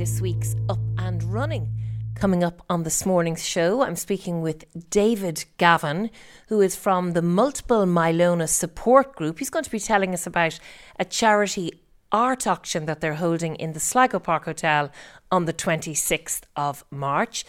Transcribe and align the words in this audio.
this 0.00 0.22
week's 0.22 0.56
Up 0.70 0.78
and 0.96 1.22
Running. 1.24 1.68
Coming 2.14 2.42
up 2.42 2.64
on 2.70 2.84
this 2.84 3.04
morning's 3.04 3.46
show, 3.46 3.82
I'm 3.82 3.96
speaking 3.96 4.40
with 4.40 4.64
David 4.88 5.44
Gavin, 5.58 6.08
who 6.48 6.62
is 6.62 6.74
from 6.74 7.12
the 7.12 7.20
Multiple 7.20 7.84
Myeloma 7.84 8.48
Support 8.48 9.14
Group. 9.14 9.38
He's 9.38 9.50
going 9.50 9.66
to 9.66 9.70
be 9.70 9.78
telling 9.78 10.14
us 10.14 10.26
about 10.26 10.58
a 10.98 11.04
charity 11.04 11.82
art 12.10 12.46
auction 12.46 12.86
that 12.86 13.02
they're 13.02 13.16
holding 13.16 13.56
in 13.56 13.74
the 13.74 13.78
Sligo 13.78 14.18
Park 14.18 14.46
Hotel 14.46 14.90
on 15.30 15.44
the 15.44 15.52
26th 15.52 16.44
of 16.56 16.82
March. 16.90 17.44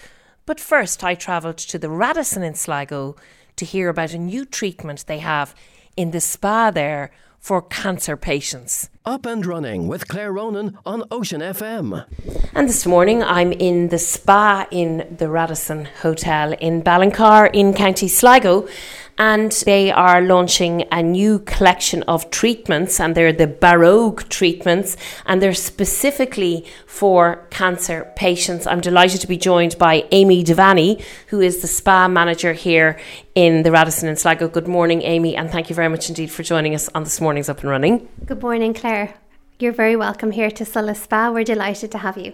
But 0.45 0.59
first, 0.59 1.05
I 1.05 1.15
travelled 1.15 1.57
to 1.59 1.79
the 1.79 1.89
Radisson 1.89 2.43
in 2.43 2.55
Sligo 2.55 3.15
to 3.55 3.63
hear 3.63 3.87
about 3.87 4.11
a 4.11 4.17
new 4.17 4.43
treatment 4.43 5.05
they 5.07 5.19
have 5.19 5.55
in 5.95 6.11
the 6.11 6.19
spa 6.19 6.69
there 6.69 7.11
for 7.41 7.61
cancer 7.63 8.15
patients. 8.15 8.89
Up 9.03 9.25
and 9.25 9.43
running 9.43 9.87
with 9.87 10.07
Claire 10.07 10.31
Ronan 10.31 10.77
on 10.85 11.03
Ocean 11.09 11.41
FM. 11.41 12.05
And 12.53 12.69
this 12.69 12.85
morning 12.85 13.23
I'm 13.23 13.51
in 13.51 13.89
the 13.89 13.97
spa 13.97 14.67
in 14.69 15.15
the 15.17 15.27
Radisson 15.27 15.85
Hotel 16.03 16.53
in 16.53 16.83
Ballincar 16.83 17.49
in 17.51 17.73
County 17.73 18.07
Sligo 18.07 18.67
and 19.17 19.51
they 19.65 19.91
are 19.91 20.21
launching 20.21 20.85
a 20.91 21.01
new 21.01 21.39
collection 21.39 22.03
of 22.03 22.29
treatments 22.31 22.99
and 22.99 23.15
they're 23.15 23.33
the 23.33 23.47
Baroque 23.47 24.29
treatments 24.29 24.97
and 25.25 25.41
they're 25.41 25.53
specifically 25.53 26.65
for 26.85 27.45
cancer 27.49 28.11
patients. 28.15 28.65
I'm 28.67 28.81
delighted 28.81 29.21
to 29.21 29.27
be 29.27 29.37
joined 29.37 29.77
by 29.77 30.05
Amy 30.11 30.43
Devaney, 30.43 31.03
who 31.27 31.41
is 31.41 31.61
the 31.61 31.67
spa 31.67 32.07
manager 32.07 32.53
here 32.53 32.99
in 33.35 33.63
the 33.63 33.71
Radisson 33.71 34.09
in 34.09 34.15
Sligo. 34.15 34.47
Good 34.47 34.67
morning, 34.67 35.01
Amy, 35.01 35.35
and 35.35 35.49
thank 35.49 35.69
you 35.69 35.75
very 35.75 35.89
much 35.89 36.09
indeed 36.09 36.31
for 36.31 36.43
joining 36.43 36.75
us 36.75 36.89
on 36.95 37.03
this 37.03 37.21
morning's 37.21 37.49
Up 37.49 37.61
and 37.61 37.69
Running. 37.69 38.07
Good 38.25 38.41
morning, 38.41 38.73
Claire. 38.73 39.13
You're 39.59 39.71
very 39.71 39.95
welcome 39.95 40.31
here 40.31 40.49
to 40.49 40.65
Sulla 40.65 40.95
Spa. 40.95 41.29
We're 41.29 41.43
delighted 41.43 41.91
to 41.91 41.99
have 41.99 42.17
you. 42.17 42.33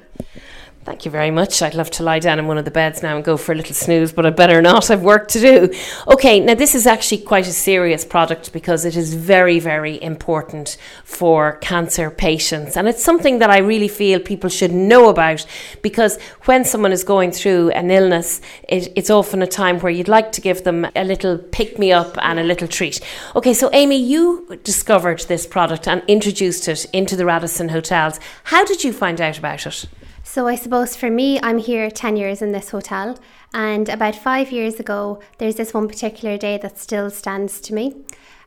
Thank 0.87 1.03
you 1.03 1.11
very 1.11 1.31
much. 1.31 1.61
I'd 1.61 1.75
love 1.75 1.91
to 1.91 2.03
lie 2.03 2.19
down 2.19 2.39
in 2.39 2.47
one 2.47 2.57
of 2.57 2.63
the 2.63 2.71
beds 2.71 3.03
now 3.03 3.17
and 3.17 3.25
go 3.25 3.35
for 3.35 3.51
a 3.51 3.55
little 3.55 3.75
snooze, 3.75 4.13
but 4.13 4.25
I 4.25 4.29
better 4.29 4.61
not. 4.61 4.89
I've 4.89 5.01
work 5.01 5.27
to 5.29 5.39
do. 5.41 5.73
Okay, 6.07 6.39
now 6.39 6.55
this 6.55 6.73
is 6.75 6.87
actually 6.87 7.17
quite 7.23 7.45
a 7.45 7.51
serious 7.51 8.05
product 8.05 8.53
because 8.53 8.85
it 8.85 8.95
is 8.95 9.13
very, 9.13 9.59
very 9.59 10.01
important 10.01 10.77
for 11.03 11.57
cancer 11.57 12.09
patients. 12.09 12.77
And 12.77 12.87
it's 12.87 13.03
something 13.03 13.39
that 13.39 13.49
I 13.49 13.57
really 13.57 13.89
feel 13.89 14.21
people 14.21 14.49
should 14.49 14.71
know 14.71 15.09
about 15.09 15.45
because 15.81 16.21
when 16.45 16.63
someone 16.63 16.93
is 16.93 17.03
going 17.03 17.33
through 17.33 17.71
an 17.71 17.91
illness, 17.91 18.39
it, 18.69 18.93
it's 18.95 19.09
often 19.09 19.41
a 19.41 19.47
time 19.47 19.79
where 19.81 19.91
you'd 19.91 20.07
like 20.07 20.31
to 20.31 20.41
give 20.41 20.63
them 20.63 20.87
a 20.95 21.03
little 21.03 21.37
pick 21.37 21.77
me 21.77 21.91
up 21.91 22.17
and 22.21 22.39
a 22.39 22.43
little 22.43 22.67
treat. 22.67 23.01
Okay, 23.35 23.53
so 23.53 23.69
Amy, 23.73 23.97
you 23.97 24.57
discovered 24.63 25.19
this 25.21 25.45
product 25.45 25.85
and 25.85 26.01
introduced 26.07 26.69
it 26.69 26.85
into 26.93 27.17
the 27.17 27.25
Radisson 27.25 27.67
hotels. 27.67 28.21
How 28.45 28.63
did 28.63 28.85
you 28.85 28.93
find 28.93 29.19
out 29.19 29.37
about 29.37 29.65
it? 29.65 29.85
So 30.29 30.45
I 30.45 30.55
suppose 30.55 30.93
for 30.93 31.09
me, 31.09 31.39
I'm 31.41 31.57
here 31.57 31.89
10 31.89 32.17
years 32.17 32.41
in 32.41 32.51
this 32.51 32.69
hotel. 32.71 33.17
And 33.53 33.87
about 33.87 34.13
five 34.13 34.51
years 34.51 34.77
ago, 34.77 35.21
there's 35.37 35.55
this 35.55 35.73
one 35.73 35.87
particular 35.87 36.37
day 36.37 36.57
that 36.57 36.77
still 36.77 37.09
stands 37.09 37.61
to 37.61 37.73
me. 37.73 38.03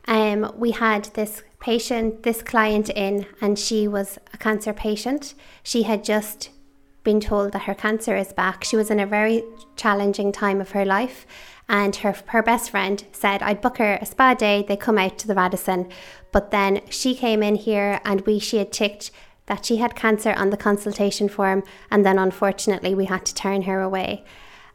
Um, 0.07 0.53
we 0.55 0.71
had 0.71 1.05
this 1.15 1.41
patient, 1.59 2.21
this 2.21 2.43
client 2.43 2.91
in, 2.91 3.25
and 3.41 3.57
she 3.57 3.87
was 3.87 4.19
a 4.31 4.37
cancer 4.37 4.73
patient. 4.73 5.33
She 5.63 5.81
had 5.81 6.03
just 6.03 6.51
been 7.03 7.19
told 7.19 7.51
that 7.53 7.63
her 7.63 7.73
cancer 7.73 8.15
is 8.15 8.31
back. 8.31 8.63
She 8.63 8.75
was 8.75 8.91
in 8.91 8.99
a 8.99 9.07
very 9.07 9.43
challenging 9.75 10.31
time 10.31 10.61
of 10.61 10.71
her 10.71 10.85
life. 10.85 11.25
And 11.67 11.95
her, 11.97 12.15
her 12.27 12.43
best 12.43 12.69
friend 12.69 13.03
said, 13.11 13.41
I'd 13.41 13.59
book 13.59 13.79
her 13.79 13.97
a 13.99 14.05
spa 14.05 14.35
day. 14.35 14.63
They 14.67 14.77
come 14.77 14.99
out 14.99 15.17
to 15.17 15.27
the 15.27 15.35
Radisson. 15.35 15.89
But 16.31 16.51
then 16.51 16.81
she 16.91 17.15
came 17.15 17.41
in 17.41 17.55
here 17.55 17.99
and 18.05 18.21
we 18.21 18.37
she 18.37 18.57
had 18.57 18.71
ticked 18.71 19.09
that 19.51 19.65
she 19.65 19.75
had 19.75 19.95
cancer 19.95 20.31
on 20.37 20.49
the 20.49 20.55
consultation 20.55 21.27
form, 21.27 21.61
and 21.91 22.05
then 22.05 22.17
unfortunately 22.17 22.95
we 22.95 23.03
had 23.03 23.25
to 23.25 23.35
turn 23.35 23.63
her 23.63 23.81
away. 23.81 24.23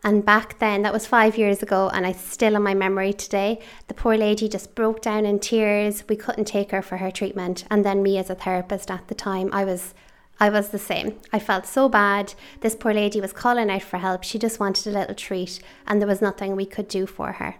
And 0.05 0.23
back 0.23 0.59
then, 0.59 0.83
that 0.83 0.93
was 0.93 1.07
five 1.07 1.39
years 1.39 1.63
ago, 1.63 1.89
and 1.95 2.05
it's 2.05 2.21
still 2.21 2.55
in 2.55 2.63
my 2.63 2.75
memory 2.75 3.15
today. 3.15 3.59
The 3.89 3.95
poor 3.95 4.19
lady 4.19 4.51
just 4.51 4.75
broke 4.75 5.01
down 5.01 5.25
in 5.25 5.39
tears. 5.39 6.05
We 6.11 6.17
couldn't 6.17 6.45
take 6.45 6.73
her 6.73 6.83
for 6.83 6.99
her 6.99 7.11
treatment. 7.11 7.65
And 7.71 7.87
then 7.87 8.03
me 8.03 8.19
as 8.19 8.29
a 8.29 8.35
therapist 8.35 8.91
at 8.91 9.09
the 9.09 9.15
time, 9.15 9.49
I 9.51 9.65
was 9.65 9.95
I 10.39 10.51
was 10.51 10.69
the 10.69 10.79
same. 10.79 11.17
I 11.33 11.39
felt 11.39 11.65
so 11.65 11.89
bad. 11.89 12.35
This 12.61 12.77
poor 12.77 12.93
lady 12.93 13.19
was 13.19 13.33
calling 13.33 13.71
out 13.71 13.83
for 13.83 13.97
help. 13.97 14.25
She 14.25 14.39
just 14.39 14.61
wanted 14.61 14.87
a 14.87 14.99
little 14.99 15.15
treat, 15.15 15.59
and 15.87 16.03
there 16.03 16.09
was 16.09 16.21
nothing 16.21 16.55
we 16.55 16.67
could 16.67 16.89
do 16.89 17.07
for 17.07 17.33
her 17.33 17.55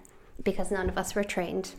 because 0.45 0.71
none 0.71 0.91
of 0.91 0.99
us 0.99 1.15
were 1.15 1.25
trained. 1.25 1.71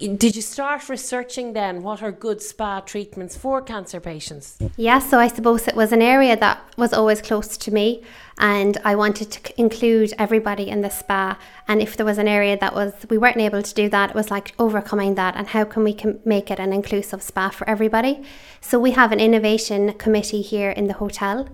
Did 0.00 0.34
you 0.34 0.40
start 0.40 0.88
researching 0.88 1.52
then 1.52 1.82
what 1.82 2.02
are 2.02 2.10
good 2.10 2.40
spa 2.40 2.80
treatments 2.80 3.36
for 3.36 3.60
cancer 3.60 4.00
patients? 4.00 4.56
Yes, 4.58 4.72
yeah, 4.78 4.98
so 4.98 5.18
I 5.18 5.28
suppose 5.28 5.68
it 5.68 5.76
was 5.76 5.92
an 5.92 6.00
area 6.00 6.38
that 6.38 6.58
was 6.78 6.94
always 6.94 7.20
close 7.20 7.58
to 7.58 7.70
me, 7.70 8.02
and 8.38 8.78
I 8.82 8.94
wanted 8.94 9.30
to 9.30 9.60
include 9.60 10.14
everybody 10.18 10.70
in 10.70 10.80
the 10.80 10.88
spa. 10.88 11.38
And 11.68 11.82
if 11.82 11.98
there 11.98 12.06
was 12.06 12.16
an 12.16 12.28
area 12.28 12.56
that 12.58 12.74
was 12.74 12.94
we 13.10 13.18
weren't 13.18 13.36
able 13.36 13.62
to 13.62 13.74
do 13.74 13.90
that, 13.90 14.10
it 14.10 14.16
was 14.16 14.30
like 14.30 14.54
overcoming 14.58 15.16
that, 15.16 15.36
and 15.36 15.48
how 15.48 15.64
can 15.64 15.84
we 15.84 15.94
make 16.24 16.50
it 16.50 16.58
an 16.58 16.72
inclusive 16.72 17.20
spa 17.20 17.50
for 17.50 17.68
everybody? 17.68 18.22
So 18.62 18.78
we 18.78 18.92
have 18.92 19.12
an 19.12 19.20
innovation 19.20 19.92
committee 19.94 20.40
here 20.40 20.70
in 20.70 20.86
the 20.86 20.94
hotel. 20.94 21.46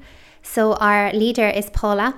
So 0.43 0.75
our 0.75 1.13
leader 1.13 1.49
is 1.49 1.69
Paula, 1.71 2.15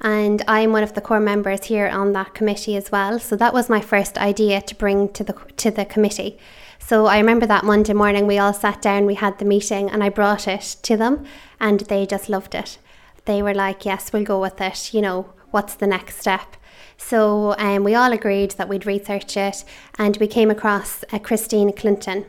and 0.00 0.42
I'm 0.48 0.72
one 0.72 0.82
of 0.82 0.94
the 0.94 1.00
core 1.00 1.20
members 1.20 1.64
here 1.64 1.88
on 1.88 2.12
that 2.12 2.34
committee 2.34 2.76
as 2.76 2.90
well. 2.90 3.18
So 3.18 3.36
that 3.36 3.52
was 3.52 3.68
my 3.68 3.80
first 3.80 4.16
idea 4.18 4.62
to 4.62 4.74
bring 4.74 5.08
to 5.12 5.24
the 5.24 5.34
to 5.58 5.70
the 5.70 5.84
committee. 5.84 6.38
So 6.78 7.06
I 7.06 7.18
remember 7.18 7.46
that 7.46 7.64
Monday 7.64 7.92
morning 7.92 8.26
we 8.26 8.38
all 8.38 8.52
sat 8.52 8.82
down, 8.82 9.06
we 9.06 9.14
had 9.14 9.38
the 9.38 9.44
meeting, 9.44 9.90
and 9.90 10.02
I 10.02 10.08
brought 10.08 10.48
it 10.48 10.76
to 10.82 10.96
them, 10.96 11.24
and 11.60 11.80
they 11.80 12.06
just 12.06 12.28
loved 12.28 12.54
it. 12.54 12.78
They 13.26 13.42
were 13.42 13.54
like, 13.54 13.84
"Yes, 13.84 14.12
we'll 14.12 14.24
go 14.24 14.40
with 14.40 14.60
it." 14.60 14.94
You 14.94 15.02
know, 15.02 15.32
what's 15.50 15.74
the 15.74 15.86
next 15.86 16.18
step? 16.18 16.56
So 16.96 17.54
um, 17.58 17.84
we 17.84 17.94
all 17.94 18.12
agreed 18.12 18.52
that 18.52 18.68
we'd 18.68 18.86
research 18.86 19.36
it, 19.36 19.64
and 19.98 20.16
we 20.16 20.26
came 20.26 20.50
across 20.50 21.04
uh, 21.12 21.18
Christine 21.18 21.72
Clinton. 21.72 22.26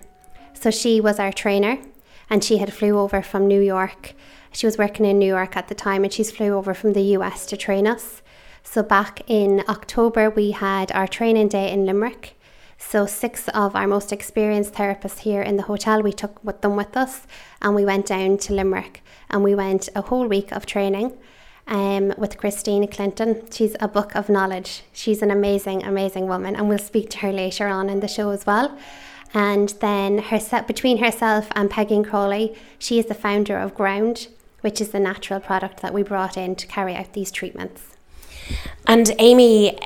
So 0.53 0.71
she 0.71 1.01
was 1.01 1.19
our 1.19 1.31
trainer, 1.31 1.77
and 2.29 2.43
she 2.43 2.57
had 2.57 2.73
flew 2.73 2.99
over 2.99 3.21
from 3.21 3.47
New 3.47 3.61
York 3.61 4.13
she 4.51 4.65
was 4.65 4.77
working 4.77 5.05
in 5.05 5.19
New 5.19 5.27
York 5.27 5.55
at 5.55 5.67
the 5.67 5.75
time 5.75 6.03
and 6.03 6.11
she's 6.11 6.31
flew 6.31 6.53
over 6.53 6.73
from 6.73 6.93
the 6.93 7.15
US 7.17 7.45
to 7.47 7.57
train 7.57 7.87
us. 7.87 8.21
So 8.63 8.83
back 8.83 9.21
in 9.27 9.63
October, 9.67 10.29
we 10.29 10.51
had 10.51 10.91
our 10.91 11.07
training 11.07 11.49
day 11.49 11.71
in 11.71 11.85
Limerick. 11.85 12.37
So 12.77 13.05
six 13.05 13.47
of 13.49 13.75
our 13.75 13.87
most 13.87 14.11
experienced 14.11 14.73
therapists 14.73 15.19
here 15.19 15.41
in 15.41 15.55
the 15.55 15.63
hotel, 15.63 16.01
we 16.01 16.11
took 16.11 16.43
with 16.43 16.61
them 16.61 16.75
with 16.75 16.97
us, 16.97 17.27
and 17.61 17.75
we 17.75 17.85
went 17.85 18.07
down 18.07 18.37
to 18.39 18.53
Limerick, 18.53 19.03
and 19.29 19.43
we 19.43 19.55
went 19.55 19.87
a 19.95 20.01
whole 20.01 20.27
week 20.27 20.51
of 20.51 20.65
training. 20.65 21.17
Um, 21.67 22.13
with 22.17 22.37
Christine 22.37 22.87
Clinton. 22.87 23.43
She's 23.51 23.75
a 23.79 23.87
book 23.87 24.15
of 24.15 24.29
knowledge. 24.29 24.81
She's 24.91 25.21
an 25.21 25.31
amazing, 25.31 25.83
amazing 25.83 26.27
woman, 26.27 26.55
and 26.55 26.67
we'll 26.67 26.79
speak 26.79 27.11
to 27.11 27.19
her 27.19 27.31
later 27.31 27.67
on 27.67 27.87
in 27.87 27.99
the 27.99 28.07
show 28.07 28.31
as 28.31 28.47
well. 28.47 28.77
And 29.33 29.69
then 29.79 30.17
her 30.17 30.63
between 30.67 30.97
herself 30.97 31.47
and 31.55 31.69
Peggy 31.69 32.01
Crawley, 32.03 32.57
she 32.79 32.99
is 32.99 33.05
the 33.05 33.13
founder 33.13 33.57
of 33.57 33.75
Ground, 33.75 34.27
which 34.61 34.79
is 34.81 34.89
the 34.89 34.99
natural 34.99 35.39
product 35.39 35.81
that 35.81 35.93
we 35.93 36.03
brought 36.03 36.37
in 36.37 36.55
to 36.55 36.67
carry 36.67 36.95
out 36.95 37.13
these 37.13 37.31
treatments. 37.31 37.97
And 38.87 39.11
Amy, 39.19 39.77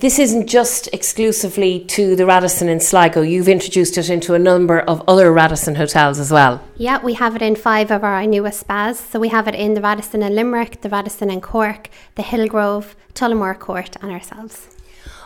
this 0.00 0.18
isn't 0.18 0.46
just 0.46 0.88
exclusively 0.92 1.80
to 1.86 2.16
the 2.16 2.24
Radisson 2.24 2.68
in 2.68 2.80
Sligo. 2.80 3.20
You've 3.22 3.48
introduced 3.48 3.98
it 3.98 4.08
into 4.08 4.34
a 4.34 4.38
number 4.38 4.80
of 4.80 5.02
other 5.08 5.32
Radisson 5.32 5.74
hotels 5.74 6.18
as 6.18 6.30
well. 6.30 6.62
Yeah, 6.76 7.02
we 7.02 7.14
have 7.14 7.36
it 7.36 7.42
in 7.42 7.56
five 7.56 7.90
of 7.90 8.04
our 8.04 8.24
newest 8.26 8.60
spas. 8.60 8.98
So 8.98 9.18
we 9.18 9.28
have 9.28 9.48
it 9.48 9.54
in 9.54 9.74
the 9.74 9.80
Radisson 9.80 10.22
in 10.22 10.34
Limerick, 10.34 10.80
the 10.80 10.88
Radisson 10.88 11.30
in 11.30 11.40
Cork, 11.40 11.88
the 12.14 12.22
Hillgrove, 12.22 12.96
Tullamore 13.14 13.58
Court, 13.58 13.96
and 14.00 14.10
ourselves. 14.10 14.73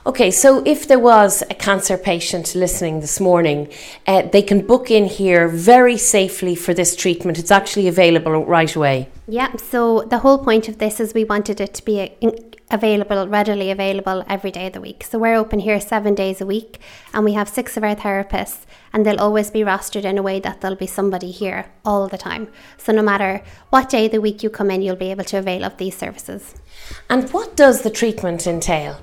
Okay, 0.06 0.30
so 0.30 0.62
if 0.64 0.88
there 0.88 0.98
was 0.98 1.42
a 1.50 1.54
cancer 1.54 1.98
patient 1.98 2.54
listening 2.54 3.00
this 3.00 3.20
morning, 3.20 3.70
uh, 4.06 4.22
they 4.22 4.40
can 4.40 4.66
book 4.66 4.90
in 4.90 5.04
here 5.04 5.48
very 5.48 5.98
safely 5.98 6.54
for 6.54 6.72
this 6.72 6.96
treatment. 6.96 7.38
It's 7.38 7.50
actually 7.50 7.88
available 7.88 8.44
right 8.46 8.74
away. 8.74 9.10
Yeah, 9.26 9.54
so 9.56 10.02
the 10.08 10.18
whole 10.20 10.38
point 10.38 10.68
of 10.68 10.78
this 10.78 10.98
is 10.98 11.12
we 11.12 11.24
wanted 11.24 11.60
it 11.60 11.74
to 11.74 11.84
be 11.84 12.00
a, 12.00 12.16
available, 12.70 13.28
readily 13.28 13.70
available 13.70 14.24
every 14.28 14.50
day 14.50 14.68
of 14.68 14.72
the 14.72 14.80
week. 14.80 15.04
So 15.04 15.18
we're 15.18 15.34
open 15.34 15.60
here 15.60 15.80
seven 15.80 16.14
days 16.14 16.40
a 16.40 16.46
week, 16.46 16.80
and 17.12 17.24
we 17.24 17.34
have 17.34 17.48
six 17.48 17.76
of 17.76 17.84
our 17.84 17.96
therapists, 17.96 18.64
and 18.92 19.04
they'll 19.04 19.20
always 19.20 19.50
be 19.50 19.60
rostered 19.60 20.04
in 20.04 20.16
a 20.16 20.22
way 20.22 20.40
that 20.40 20.60
there'll 20.60 20.76
be 20.76 20.86
somebody 20.86 21.30
here 21.30 21.66
all 21.84 22.08
the 22.08 22.18
time. 22.18 22.48
So 22.78 22.92
no 22.92 23.02
matter 23.02 23.42
what 23.70 23.90
day 23.90 24.06
of 24.06 24.12
the 24.12 24.20
week 24.20 24.42
you 24.42 24.50
come 24.50 24.70
in, 24.70 24.82
you'll 24.82 24.96
be 24.96 25.10
able 25.10 25.24
to 25.24 25.38
avail 25.38 25.64
of 25.64 25.76
these 25.76 25.96
services. 25.96 26.54
And 27.10 27.28
what 27.30 27.56
does 27.56 27.82
the 27.82 27.90
treatment 27.90 28.46
entail? 28.46 29.00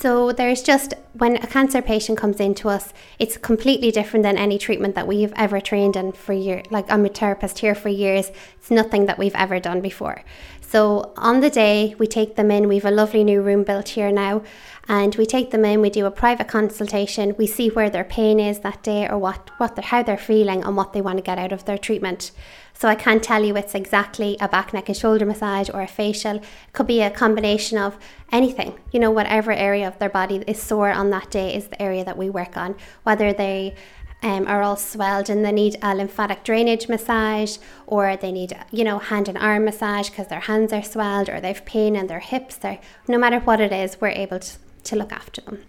So 0.00 0.32
there's 0.32 0.62
just 0.62 0.94
when 1.12 1.36
a 1.36 1.46
cancer 1.46 1.82
patient 1.82 2.16
comes 2.16 2.40
into 2.40 2.70
us, 2.70 2.94
it's 3.18 3.36
completely 3.36 3.90
different 3.90 4.22
than 4.22 4.38
any 4.38 4.56
treatment 4.56 4.94
that 4.94 5.06
we've 5.06 5.34
ever 5.36 5.60
trained 5.60 5.94
in 5.94 6.12
for 6.12 6.32
years. 6.32 6.64
Like 6.70 6.90
I'm 6.90 7.04
a 7.04 7.10
therapist 7.10 7.58
here 7.58 7.74
for 7.74 7.90
years. 7.90 8.30
It's 8.56 8.70
nothing 8.70 9.04
that 9.06 9.18
we've 9.18 9.34
ever 9.34 9.60
done 9.60 9.82
before. 9.82 10.22
So 10.70 11.12
on 11.16 11.40
the 11.40 11.50
day 11.50 11.96
we 11.98 12.06
take 12.06 12.36
them 12.36 12.48
in, 12.52 12.68
we've 12.68 12.84
a 12.84 12.92
lovely 12.92 13.24
new 13.24 13.42
room 13.42 13.64
built 13.64 13.88
here 13.88 14.12
now, 14.12 14.42
and 14.86 15.16
we 15.16 15.26
take 15.26 15.50
them 15.50 15.64
in. 15.64 15.80
We 15.80 15.90
do 15.90 16.06
a 16.06 16.12
private 16.12 16.46
consultation. 16.46 17.34
We 17.36 17.48
see 17.48 17.70
where 17.70 17.90
their 17.90 18.04
pain 18.04 18.38
is 18.38 18.60
that 18.60 18.80
day, 18.84 19.08
or 19.08 19.18
what 19.18 19.50
what 19.58 19.74
they're, 19.74 19.84
how 19.84 20.04
they're 20.04 20.16
feeling, 20.16 20.62
and 20.62 20.76
what 20.76 20.92
they 20.92 21.00
want 21.00 21.18
to 21.18 21.24
get 21.24 21.38
out 21.38 21.50
of 21.50 21.64
their 21.64 21.76
treatment. 21.76 22.30
So 22.72 22.88
I 22.88 22.94
can't 22.94 23.22
tell 23.22 23.44
you 23.44 23.56
it's 23.56 23.74
exactly 23.74 24.36
a 24.40 24.48
back, 24.48 24.72
neck, 24.72 24.88
and 24.88 24.96
shoulder 24.96 25.26
massage 25.26 25.68
or 25.68 25.82
a 25.82 25.88
facial. 25.88 26.36
It 26.36 26.44
could 26.72 26.86
be 26.86 27.02
a 27.02 27.10
combination 27.10 27.76
of 27.76 27.98
anything. 28.30 28.78
You 28.92 29.00
know, 29.00 29.10
whatever 29.10 29.50
area 29.50 29.88
of 29.88 29.98
their 29.98 30.08
body 30.08 30.36
is 30.46 30.62
sore 30.62 30.92
on 30.92 31.10
that 31.10 31.32
day 31.32 31.52
is 31.52 31.66
the 31.66 31.82
area 31.82 32.04
that 32.04 32.16
we 32.16 32.30
work 32.30 32.56
on. 32.56 32.76
Whether 33.02 33.32
they 33.32 33.74
um, 34.22 34.46
are 34.46 34.62
all 34.62 34.76
swelled 34.76 35.30
and 35.30 35.44
they 35.44 35.52
need 35.52 35.76
a 35.82 35.94
lymphatic 35.94 36.44
drainage 36.44 36.88
massage 36.88 37.58
or 37.86 38.16
they 38.16 38.32
need 38.32 38.56
you 38.70 38.84
know 38.84 38.98
hand 38.98 39.28
and 39.28 39.38
arm 39.38 39.64
massage 39.64 40.10
because 40.10 40.28
their 40.28 40.40
hands 40.40 40.72
are 40.72 40.82
swelled 40.82 41.28
or 41.28 41.40
they've 41.40 41.64
pain 41.64 41.96
in 41.96 42.06
their 42.06 42.20
hips. 42.20 42.56
They 42.56 42.80
no 43.08 43.18
matter 43.18 43.40
what 43.40 43.60
it 43.60 43.72
is 43.72 44.00
we're 44.00 44.08
able 44.08 44.40
to, 44.40 44.58
to 44.84 44.96
look 44.96 45.12
after 45.12 45.40
them. 45.42 45.62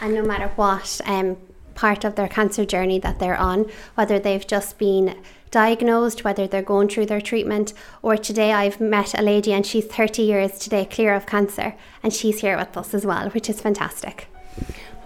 And 0.00 0.14
no 0.14 0.22
matter 0.22 0.48
what 0.56 1.00
um, 1.06 1.36
part 1.74 2.04
of 2.04 2.14
their 2.16 2.28
cancer 2.28 2.64
journey 2.64 2.98
that 2.98 3.18
they're 3.18 3.36
on 3.36 3.70
whether 3.94 4.18
they've 4.18 4.46
just 4.46 4.78
been 4.78 5.16
diagnosed 5.50 6.24
whether 6.24 6.46
they're 6.46 6.62
going 6.62 6.88
through 6.88 7.06
their 7.06 7.20
treatment 7.20 7.72
or 8.02 8.16
today 8.16 8.52
I've 8.52 8.80
met 8.80 9.18
a 9.18 9.22
lady 9.22 9.52
and 9.52 9.64
she's 9.64 9.84
30 9.84 10.22
years 10.22 10.58
today 10.58 10.84
clear 10.84 11.14
of 11.14 11.26
cancer 11.26 11.74
and 12.02 12.12
she's 12.12 12.40
here 12.40 12.56
with 12.56 12.76
us 12.76 12.94
as 12.94 13.06
well 13.06 13.30
which 13.30 13.48
is 13.48 13.60
fantastic 13.60 14.28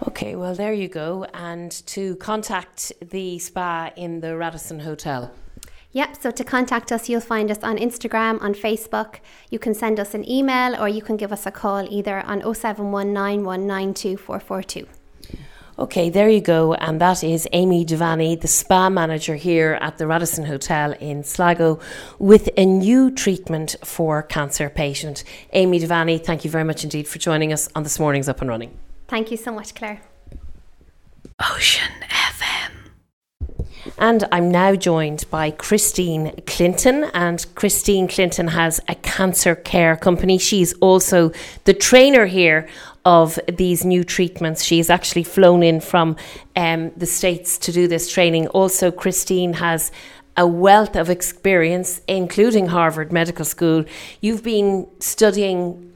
Okay, 0.07 0.35
well, 0.35 0.55
there 0.55 0.73
you 0.73 0.87
go. 0.87 1.25
And 1.33 1.71
to 1.87 2.15
contact 2.15 2.91
the 3.01 3.37
spa 3.37 3.91
in 3.95 4.21
the 4.21 4.35
Radisson 4.35 4.79
Hotel. 4.79 5.31
Yep, 5.93 6.17
so 6.21 6.31
to 6.31 6.43
contact 6.43 6.91
us, 6.91 7.07
you'll 7.09 7.21
find 7.21 7.51
us 7.51 7.59
on 7.63 7.77
Instagram, 7.77 8.41
on 8.41 8.55
Facebook. 8.55 9.19
You 9.49 9.59
can 9.59 9.75
send 9.75 9.99
us 9.99 10.13
an 10.13 10.29
email 10.29 10.81
or 10.81 10.87
you 10.87 11.01
can 11.01 11.17
give 11.17 11.33
us 11.33 11.45
a 11.45 11.51
call 11.51 11.85
either 11.91 12.21
on 12.21 12.41
0719192442. 12.41 14.87
Okay, 15.77 16.09
there 16.09 16.29
you 16.29 16.41
go. 16.41 16.73
And 16.75 17.01
that 17.01 17.23
is 17.23 17.47
Amy 17.51 17.85
Devaney, 17.85 18.39
the 18.39 18.47
spa 18.47 18.89
manager 18.89 19.35
here 19.35 19.77
at 19.81 19.97
the 19.97 20.07
Radisson 20.07 20.45
Hotel 20.45 20.93
in 20.93 21.23
Sligo, 21.23 21.79
with 22.19 22.49
a 22.55 22.65
new 22.65 23.11
treatment 23.11 23.75
for 23.83 24.23
cancer 24.23 24.69
patient. 24.69 25.25
Amy 25.53 25.79
Devaney, 25.79 26.23
thank 26.23 26.45
you 26.45 26.51
very 26.51 26.63
much 26.63 26.83
indeed 26.83 27.07
for 27.07 27.17
joining 27.19 27.51
us 27.51 27.67
on 27.75 27.83
this 27.83 27.99
morning's 27.99 28.29
Up 28.29 28.39
and 28.41 28.49
Running. 28.49 28.77
Thank 29.11 29.29
you 29.29 29.35
so 29.35 29.51
much, 29.51 29.75
Claire. 29.75 29.99
Ocean 31.37 31.91
FM. 32.07 32.71
And 33.97 34.23
I'm 34.31 34.49
now 34.49 34.75
joined 34.75 35.25
by 35.29 35.51
Christine 35.51 36.31
Clinton. 36.47 37.03
And 37.13 37.45
Christine 37.55 38.07
Clinton 38.07 38.47
has 38.47 38.79
a 38.87 38.95
cancer 38.95 39.53
care 39.53 39.97
company. 39.97 40.37
She's 40.37 40.71
also 40.75 41.33
the 41.65 41.73
trainer 41.73 42.25
here 42.25 42.69
of 43.03 43.37
these 43.51 43.83
new 43.83 44.05
treatments. 44.05 44.63
She's 44.63 44.89
actually 44.89 45.23
flown 45.23 45.61
in 45.61 45.81
from 45.81 46.15
um, 46.55 46.91
the 46.95 47.05
States 47.05 47.57
to 47.57 47.73
do 47.73 47.89
this 47.89 48.09
training. 48.09 48.47
Also, 48.47 48.91
Christine 48.91 49.55
has 49.55 49.91
a 50.37 50.47
wealth 50.47 50.95
of 50.95 51.09
experience, 51.09 51.99
including 52.07 52.67
Harvard 52.67 53.11
Medical 53.11 53.43
School. 53.43 53.83
You've 54.21 54.41
been 54.43 54.87
studying 55.01 55.90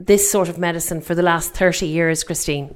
this 0.00 0.30
sort 0.30 0.48
of 0.48 0.58
medicine 0.58 1.00
for 1.00 1.14
the 1.14 1.22
last 1.22 1.54
30 1.54 1.86
years, 1.86 2.24
Christine? 2.24 2.74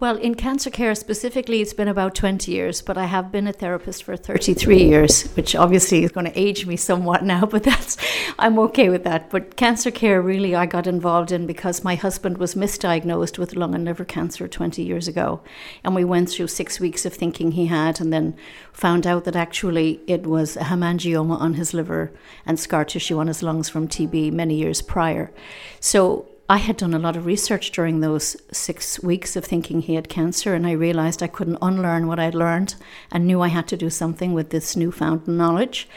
Well, 0.00 0.16
in 0.16 0.34
cancer 0.34 0.70
care 0.70 0.94
specifically, 0.94 1.60
it's 1.60 1.74
been 1.74 1.86
about 1.86 2.14
20 2.14 2.50
years, 2.50 2.80
but 2.80 2.96
I 2.96 3.04
have 3.04 3.30
been 3.30 3.46
a 3.46 3.52
therapist 3.52 4.02
for 4.02 4.16
33 4.16 4.82
years, 4.82 5.30
which 5.32 5.54
obviously 5.54 6.02
is 6.04 6.10
going 6.10 6.24
to 6.24 6.40
age 6.40 6.64
me 6.64 6.76
somewhat 6.76 7.22
now, 7.34 7.44
but 7.44 7.64
that's, 7.64 7.98
I'm 8.38 8.58
okay 8.60 8.88
with 8.88 9.04
that. 9.04 9.28
But 9.28 9.56
cancer 9.56 9.90
care 9.90 10.22
really 10.22 10.54
I 10.54 10.64
got 10.64 10.86
involved 10.86 11.32
in 11.32 11.46
because 11.46 11.84
my 11.84 11.96
husband 11.96 12.38
was 12.38 12.54
misdiagnosed 12.54 13.36
with 13.36 13.56
lung 13.56 13.74
and 13.74 13.84
liver 13.84 14.06
cancer 14.06 14.48
20 14.48 14.82
years 14.82 15.06
ago. 15.06 15.42
And 15.84 15.94
we 15.94 16.04
went 16.04 16.30
through 16.30 16.46
six 16.46 16.80
weeks 16.80 17.04
of 17.04 17.12
thinking 17.12 17.52
he 17.52 17.66
had, 17.66 18.00
and 18.00 18.10
then 18.10 18.38
found 18.72 19.06
out 19.06 19.24
that 19.24 19.36
actually 19.36 20.00
it 20.06 20.22
was 20.22 20.56
a 20.56 20.60
hemangioma 20.60 21.38
on 21.38 21.54
his 21.54 21.74
liver 21.74 22.10
and 22.46 22.58
scar 22.58 22.86
tissue 22.86 23.18
on 23.18 23.26
his 23.26 23.42
lungs 23.42 23.68
from 23.68 23.86
TB 23.86 24.32
many 24.32 24.54
years 24.54 24.80
prior. 24.80 25.30
So 25.78 26.26
I 26.50 26.56
had 26.56 26.78
done 26.78 26.94
a 26.94 26.98
lot 26.98 27.16
of 27.16 27.26
research 27.26 27.70
during 27.70 28.00
those 28.00 28.36
six 28.50 29.00
weeks 29.04 29.36
of 29.36 29.44
thinking 29.44 29.82
he 29.82 29.94
had 29.94 30.08
cancer, 30.08 30.52
and 30.52 30.66
I 30.66 30.72
realized 30.72 31.22
I 31.22 31.28
couldn't 31.28 31.58
unlearn 31.62 32.08
what 32.08 32.18
I'd 32.18 32.34
learned 32.34 32.74
and 33.12 33.24
knew 33.24 33.40
I 33.40 33.46
had 33.46 33.68
to 33.68 33.76
do 33.76 33.88
something 33.88 34.34
with 34.34 34.50
this 34.50 34.74
newfound 34.74 35.28
knowledge. 35.28 35.88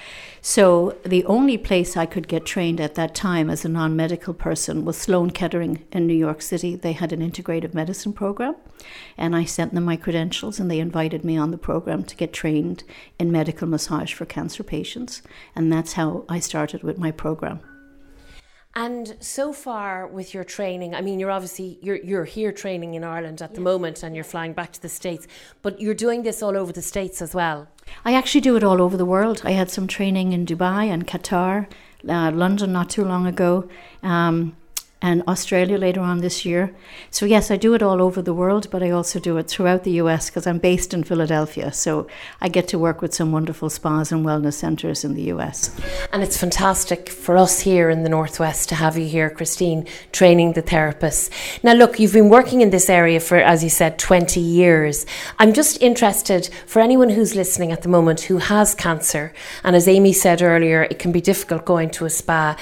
So, 0.41 0.95
the 1.03 1.25
only 1.25 1.57
place 1.57 1.97
I 1.97 2.05
could 2.05 2.27
get 2.27 2.45
trained 2.45 2.79
at 2.79 2.93
that 2.93 3.15
time 3.15 3.49
as 3.49 3.65
a 3.65 3.67
non 3.67 3.95
medical 3.95 4.35
person 4.35 4.85
was 4.85 4.95
Sloan 4.95 5.31
Kettering 5.31 5.87
in 5.91 6.05
New 6.05 6.13
York 6.13 6.43
City. 6.43 6.75
They 6.75 6.91
had 6.91 7.11
an 7.11 7.27
integrative 7.27 7.73
medicine 7.73 8.13
program, 8.13 8.55
and 9.17 9.35
I 9.35 9.45
sent 9.45 9.73
them 9.73 9.85
my 9.85 9.95
credentials, 9.95 10.59
and 10.59 10.69
they 10.69 10.79
invited 10.79 11.23
me 11.25 11.35
on 11.35 11.49
the 11.49 11.57
program 11.57 12.03
to 12.03 12.15
get 12.15 12.31
trained 12.31 12.83
in 13.17 13.31
medical 13.31 13.67
massage 13.67 14.13
for 14.13 14.25
cancer 14.25 14.61
patients. 14.61 15.23
And 15.55 15.73
that's 15.73 15.93
how 15.93 16.25
I 16.29 16.37
started 16.37 16.83
with 16.83 16.99
my 16.99 17.09
program. 17.09 17.61
And 18.75 19.15
so 19.19 19.53
far 19.53 20.07
with 20.07 20.33
your 20.33 20.43
training, 20.43 20.95
I 20.95 21.01
mean, 21.01 21.19
you're 21.19 21.29
obviously 21.29 21.77
you're 21.81 21.97
you're 21.97 22.25
here 22.25 22.51
training 22.51 22.95
in 22.95 23.03
Ireland 23.03 23.41
at 23.41 23.53
the 23.53 23.61
moment, 23.61 24.01
and 24.01 24.15
you're 24.15 24.23
flying 24.23 24.53
back 24.53 24.71
to 24.73 24.81
the 24.81 24.89
states. 24.89 25.27
But 25.61 25.79
you're 25.79 25.93
doing 25.93 26.23
this 26.23 26.41
all 26.41 26.57
over 26.57 26.71
the 26.71 26.81
states 26.81 27.21
as 27.21 27.35
well. 27.35 27.67
I 28.03 28.15
actually 28.15 28.41
do 28.41 28.55
it 28.55 28.63
all 28.63 28.81
over 28.81 28.97
the 28.97 29.05
world. 29.05 29.41
I 29.43 29.51
had 29.51 29.69
some 29.69 29.87
training 29.87 30.33
in 30.33 30.45
Dubai 30.45 30.85
and 30.87 31.05
Qatar, 31.05 31.67
uh, 32.09 32.31
London 32.31 32.73
not 32.73 32.89
too 32.89 33.05
long 33.05 33.27
ago. 33.27 33.69
Um, 34.01 34.55
and 35.03 35.21
Australia 35.27 35.77
later 35.77 35.99
on 35.99 36.19
this 36.19 36.45
year. 36.45 36.73
So, 37.11 37.25
yes, 37.25 37.51
I 37.51 37.57
do 37.57 37.73
it 37.73 37.83
all 37.83 38.01
over 38.01 38.21
the 38.21 38.33
world, 38.33 38.69
but 38.71 38.81
I 38.81 38.89
also 38.89 39.19
do 39.19 39.37
it 39.37 39.49
throughout 39.49 39.83
the 39.83 39.99
US 40.03 40.29
because 40.29 40.47
I'm 40.47 40.59
based 40.59 40.93
in 40.93 41.03
Philadelphia. 41.03 41.73
So, 41.73 42.07
I 42.39 42.47
get 42.47 42.69
to 42.69 42.79
work 42.79 43.01
with 43.01 43.13
some 43.13 43.33
wonderful 43.33 43.69
spas 43.69 44.13
and 44.13 44.25
wellness 44.25 44.53
centres 44.53 45.03
in 45.03 45.13
the 45.13 45.23
US. 45.33 45.77
And 46.13 46.23
it's 46.23 46.37
fantastic 46.37 47.09
for 47.09 47.35
us 47.35 47.59
here 47.59 47.89
in 47.89 48.03
the 48.03 48.09
Northwest 48.09 48.69
to 48.69 48.75
have 48.75 48.97
you 48.97 49.05
here, 49.05 49.29
Christine, 49.29 49.85
training 50.13 50.53
the 50.53 50.63
therapists. 50.63 51.29
Now, 51.63 51.73
look, 51.73 51.99
you've 51.99 52.13
been 52.13 52.29
working 52.29 52.61
in 52.61 52.69
this 52.69 52.89
area 52.89 53.19
for, 53.19 53.37
as 53.37 53.61
you 53.61 53.69
said, 53.69 53.99
20 53.99 54.39
years. 54.39 55.05
I'm 55.37 55.51
just 55.51 55.81
interested 55.81 56.49
for 56.65 56.79
anyone 56.81 57.09
who's 57.09 57.35
listening 57.35 57.73
at 57.73 57.81
the 57.81 57.89
moment 57.89 58.21
who 58.21 58.37
has 58.37 58.73
cancer, 58.73 59.33
and 59.65 59.75
as 59.75 59.85
Amy 59.89 60.13
said 60.13 60.41
earlier, 60.41 60.83
it 60.83 60.97
can 60.97 61.11
be 61.11 61.19
difficult 61.19 61.65
going 61.65 61.89
to 61.89 62.05
a 62.05 62.09
spa 62.09 62.55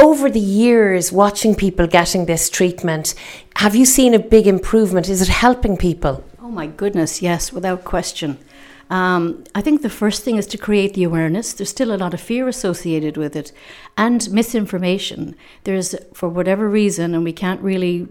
over 0.00 0.30
the 0.30 0.40
years, 0.40 1.12
watching 1.12 1.54
people 1.54 1.86
getting 1.86 2.26
this 2.26 2.48
treatment, 2.48 3.14
have 3.56 3.74
you 3.74 3.84
seen 3.84 4.14
a 4.14 4.18
big 4.18 4.46
improvement? 4.46 5.08
Is 5.08 5.22
it 5.22 5.28
helping 5.28 5.76
people? 5.76 6.24
Oh 6.40 6.50
my 6.50 6.66
goodness, 6.66 7.20
yes, 7.20 7.52
without 7.52 7.84
question. 7.84 8.38
Um, 8.90 9.44
I 9.54 9.60
think 9.60 9.82
the 9.82 9.90
first 9.90 10.24
thing 10.24 10.36
is 10.36 10.46
to 10.48 10.58
create 10.58 10.94
the 10.94 11.04
awareness. 11.04 11.52
There's 11.52 11.68
still 11.68 11.94
a 11.94 11.96
lot 11.96 12.14
of 12.14 12.20
fear 12.20 12.48
associated 12.48 13.16
with 13.16 13.36
it 13.36 13.52
and 13.98 14.30
misinformation. 14.30 15.34
There's, 15.64 15.94
for 16.14 16.28
whatever 16.28 16.68
reason, 16.68 17.14
and 17.14 17.24
we 17.24 17.32
can't 17.32 17.60
really, 17.60 18.06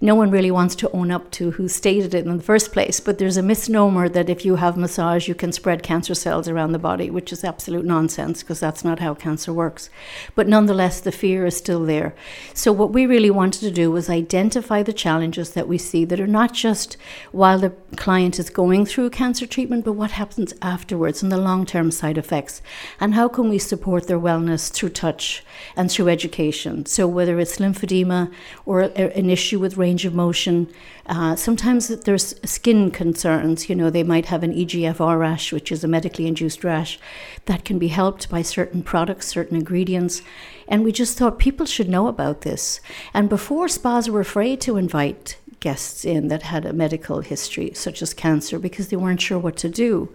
no 0.00 0.14
one 0.14 0.30
really 0.30 0.50
wants 0.50 0.74
to 0.76 0.90
own 0.90 1.10
up 1.10 1.30
to 1.32 1.52
who 1.52 1.68
stated 1.68 2.14
it 2.14 2.26
in 2.26 2.36
the 2.38 2.42
first 2.42 2.72
place, 2.72 2.98
but 2.98 3.18
there's 3.18 3.36
a 3.36 3.42
misnomer 3.42 4.08
that 4.08 4.30
if 4.30 4.44
you 4.44 4.56
have 4.56 4.76
massage, 4.76 5.28
you 5.28 5.34
can 5.34 5.52
spread 5.52 5.82
cancer 5.82 6.14
cells 6.14 6.48
around 6.48 6.72
the 6.72 6.78
body, 6.78 7.10
which 7.10 7.32
is 7.32 7.44
absolute 7.44 7.84
nonsense 7.84 8.42
because 8.42 8.58
that's 8.58 8.82
not 8.82 8.98
how 8.98 9.14
cancer 9.14 9.52
works. 9.52 9.90
But 10.34 10.48
nonetheless, 10.48 11.00
the 11.00 11.12
fear 11.12 11.46
is 11.46 11.56
still 11.56 11.84
there. 11.84 12.14
So, 12.54 12.72
what 12.72 12.92
we 12.92 13.06
really 13.06 13.30
wanted 13.30 13.60
to 13.60 13.70
do 13.70 13.90
was 13.90 14.08
identify 14.08 14.82
the 14.82 14.92
challenges 14.92 15.50
that 15.50 15.68
we 15.68 15.78
see 15.78 16.04
that 16.06 16.20
are 16.20 16.26
not 16.26 16.54
just 16.54 16.96
while 17.30 17.58
the 17.58 17.74
client 17.96 18.38
is 18.38 18.50
going 18.50 18.86
through 18.86 19.10
cancer 19.10 19.46
treatment, 19.46 19.84
but 19.84 19.92
what 19.92 20.12
happens 20.16 20.52
afterwards 20.60 21.22
and 21.22 21.30
the 21.30 21.36
long 21.36 21.64
term 21.64 21.90
side 21.90 22.18
effects. 22.18 22.60
And 23.00 23.14
how 23.14 23.28
can 23.28 23.48
we 23.48 23.58
support 23.58 24.06
their 24.06 24.18
wellness 24.18 24.70
through 24.70 24.90
touch 24.90 25.44
and 25.76 25.90
through 25.90 26.08
education? 26.08 26.84
So, 26.86 27.06
whether 27.06 27.38
it's 27.38 27.58
lymphedema 27.58 28.30
or 28.64 28.80
an 28.82 29.30
issue 29.30 29.58
with 29.58 29.76
range 29.76 30.04
of 30.04 30.14
motion, 30.14 30.68
uh, 31.06 31.36
sometimes 31.36 31.88
there's 31.88 32.34
skin 32.44 32.90
concerns. 32.90 33.68
You 33.68 33.76
know, 33.76 33.90
they 33.90 34.02
might 34.02 34.26
have 34.26 34.42
an 34.42 34.52
EGFR 34.52 35.18
rash, 35.18 35.52
which 35.52 35.70
is 35.70 35.84
a 35.84 35.88
medically 35.88 36.26
induced 36.26 36.64
rash, 36.64 36.98
that 37.44 37.64
can 37.64 37.78
be 37.78 37.88
helped 37.88 38.28
by 38.28 38.42
certain 38.42 38.82
products, 38.82 39.28
certain 39.28 39.56
ingredients. 39.56 40.22
And 40.68 40.82
we 40.82 40.92
just 40.92 41.16
thought 41.16 41.38
people 41.38 41.66
should 41.66 41.88
know 41.88 42.08
about 42.08 42.40
this. 42.40 42.80
And 43.14 43.28
before, 43.28 43.68
spas 43.68 44.10
were 44.10 44.20
afraid 44.20 44.60
to 44.62 44.76
invite 44.76 45.38
guests 45.60 46.04
in 46.04 46.28
that 46.28 46.42
had 46.42 46.64
a 46.64 46.72
medical 46.72 47.20
history, 47.20 47.72
such 47.74 48.02
as 48.02 48.14
cancer, 48.14 48.58
because 48.58 48.88
they 48.88 48.96
weren't 48.96 49.20
sure 49.20 49.38
what 49.38 49.56
to 49.58 49.68
do. 49.68 50.14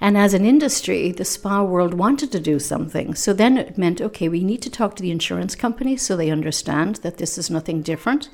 And 0.00 0.16
as 0.16 0.34
an 0.34 0.44
industry, 0.44 1.12
the 1.12 1.24
spa 1.24 1.62
world 1.62 1.94
wanted 1.94 2.32
to 2.32 2.40
do 2.40 2.58
something. 2.58 3.14
So 3.14 3.32
then 3.32 3.58
it 3.58 3.78
meant 3.78 4.00
okay, 4.00 4.28
we 4.28 4.44
need 4.44 4.62
to 4.62 4.70
talk 4.70 4.96
to 4.96 5.02
the 5.02 5.10
insurance 5.10 5.54
company 5.54 5.96
so 5.96 6.16
they 6.16 6.30
understand 6.30 6.96
that 6.96 7.18
this 7.18 7.38
is 7.38 7.50
nothing 7.50 7.82
different. 7.82 8.30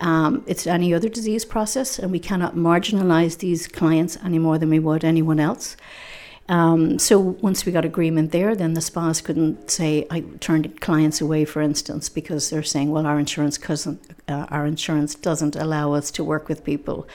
Um, 0.00 0.44
it's 0.46 0.66
any 0.66 0.94
other 0.94 1.08
disease 1.08 1.44
process, 1.44 1.98
and 1.98 2.10
we 2.10 2.18
cannot 2.18 2.56
marginalize 2.56 3.38
these 3.38 3.66
clients 3.66 4.16
any 4.24 4.38
more 4.38 4.58
than 4.58 4.70
we 4.70 4.78
would 4.78 5.04
anyone 5.04 5.38
else. 5.38 5.76
Um, 6.50 6.98
so 6.98 7.20
once 7.20 7.64
we 7.64 7.70
got 7.70 7.84
agreement 7.84 8.32
there, 8.32 8.56
then 8.56 8.74
the 8.74 8.80
spas 8.80 9.20
couldn't 9.20 9.70
say 9.70 10.04
I 10.10 10.20
turned 10.40 10.80
clients 10.80 11.20
away, 11.20 11.44
for 11.44 11.62
instance, 11.62 12.08
because 12.08 12.50
they're 12.50 12.64
saying, 12.64 12.90
well, 12.90 13.06
our 13.06 13.20
insurance 13.20 13.56
cousin, 13.56 14.00
uh, 14.30 14.46
our 14.50 14.66
insurance 14.66 15.14
doesn't 15.14 15.56
allow 15.56 15.92
us 15.92 16.10
to 16.12 16.24
work 16.24 16.48
with 16.48 16.64
people 16.64 17.06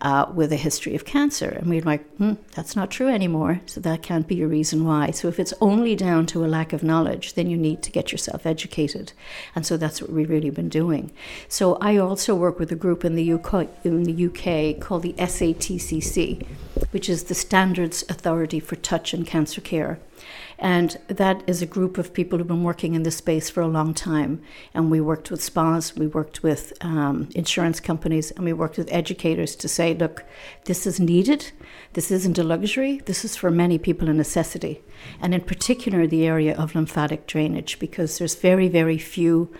uh, 0.00 0.26
with 0.34 0.52
a 0.52 0.56
history 0.56 0.94
of 0.94 1.04
cancer. 1.04 1.48
And 1.48 1.68
we're 1.68 1.82
like, 1.82 2.06
hmm, 2.16 2.34
that's 2.54 2.76
not 2.76 2.90
true 2.90 3.08
anymore. 3.08 3.60
So 3.66 3.80
that 3.80 4.02
can't 4.02 4.26
be 4.26 4.42
a 4.42 4.48
reason 4.48 4.84
why. 4.84 5.10
So 5.10 5.28
if 5.28 5.38
it's 5.38 5.54
only 5.60 5.96
down 5.96 6.26
to 6.26 6.44
a 6.44 6.46
lack 6.46 6.72
of 6.72 6.82
knowledge, 6.82 7.34
then 7.34 7.48
you 7.48 7.56
need 7.56 7.82
to 7.82 7.90
get 7.90 8.12
yourself 8.12 8.46
educated. 8.46 9.12
And 9.54 9.64
so 9.64 9.76
that's 9.76 10.00
what 10.00 10.10
we've 10.10 10.28
really 10.28 10.50
been 10.50 10.68
doing. 10.68 11.12
So 11.48 11.76
I 11.76 11.96
also 11.96 12.34
work 12.34 12.58
with 12.58 12.72
a 12.72 12.76
group 12.76 13.04
in 13.04 13.14
the 13.14 13.32
UK, 13.32 13.68
in 13.84 14.04
the 14.04 14.26
UK 14.26 14.80
called 14.80 15.02
the 15.02 15.14
SATCC, 15.14 16.46
which 16.90 17.08
is 17.08 17.24
the 17.24 17.34
Standards 17.34 18.04
Authority 18.08 18.60
for 18.60 18.76
Touch 18.76 19.14
and 19.14 19.26
Cancer 19.26 19.60
Care. 19.60 19.98
And 20.58 20.96
that 21.08 21.42
is 21.46 21.62
a 21.62 21.66
group 21.66 21.98
of 21.98 22.14
people 22.14 22.38
who've 22.38 22.46
been 22.46 22.62
working 22.62 22.94
in 22.94 23.02
this 23.02 23.16
space 23.16 23.50
for 23.50 23.60
a 23.60 23.68
long 23.68 23.94
time. 23.94 24.40
And 24.72 24.90
we 24.90 25.00
worked 25.00 25.30
with 25.30 25.42
spas, 25.42 25.96
we 25.96 26.06
worked 26.06 26.42
with 26.42 26.72
um, 26.80 27.28
insurance 27.34 27.80
companies, 27.80 28.30
and 28.32 28.44
we 28.44 28.52
worked 28.52 28.78
with 28.78 28.92
educators 28.92 29.56
to 29.56 29.68
say, 29.68 29.94
look, 29.94 30.24
this 30.64 30.86
is 30.86 31.00
needed. 31.00 31.50
This 31.94 32.10
isn't 32.10 32.38
a 32.38 32.44
luxury. 32.44 33.00
This 33.06 33.24
is 33.24 33.36
for 33.36 33.50
many 33.50 33.78
people 33.78 34.08
a 34.08 34.14
necessity. 34.14 34.82
And 35.20 35.34
in 35.34 35.42
particular, 35.42 36.06
the 36.06 36.26
area 36.26 36.56
of 36.56 36.74
lymphatic 36.74 37.26
drainage, 37.26 37.78
because 37.78 38.18
there's 38.18 38.34
very, 38.34 38.68
very 38.68 38.98
few 38.98 39.52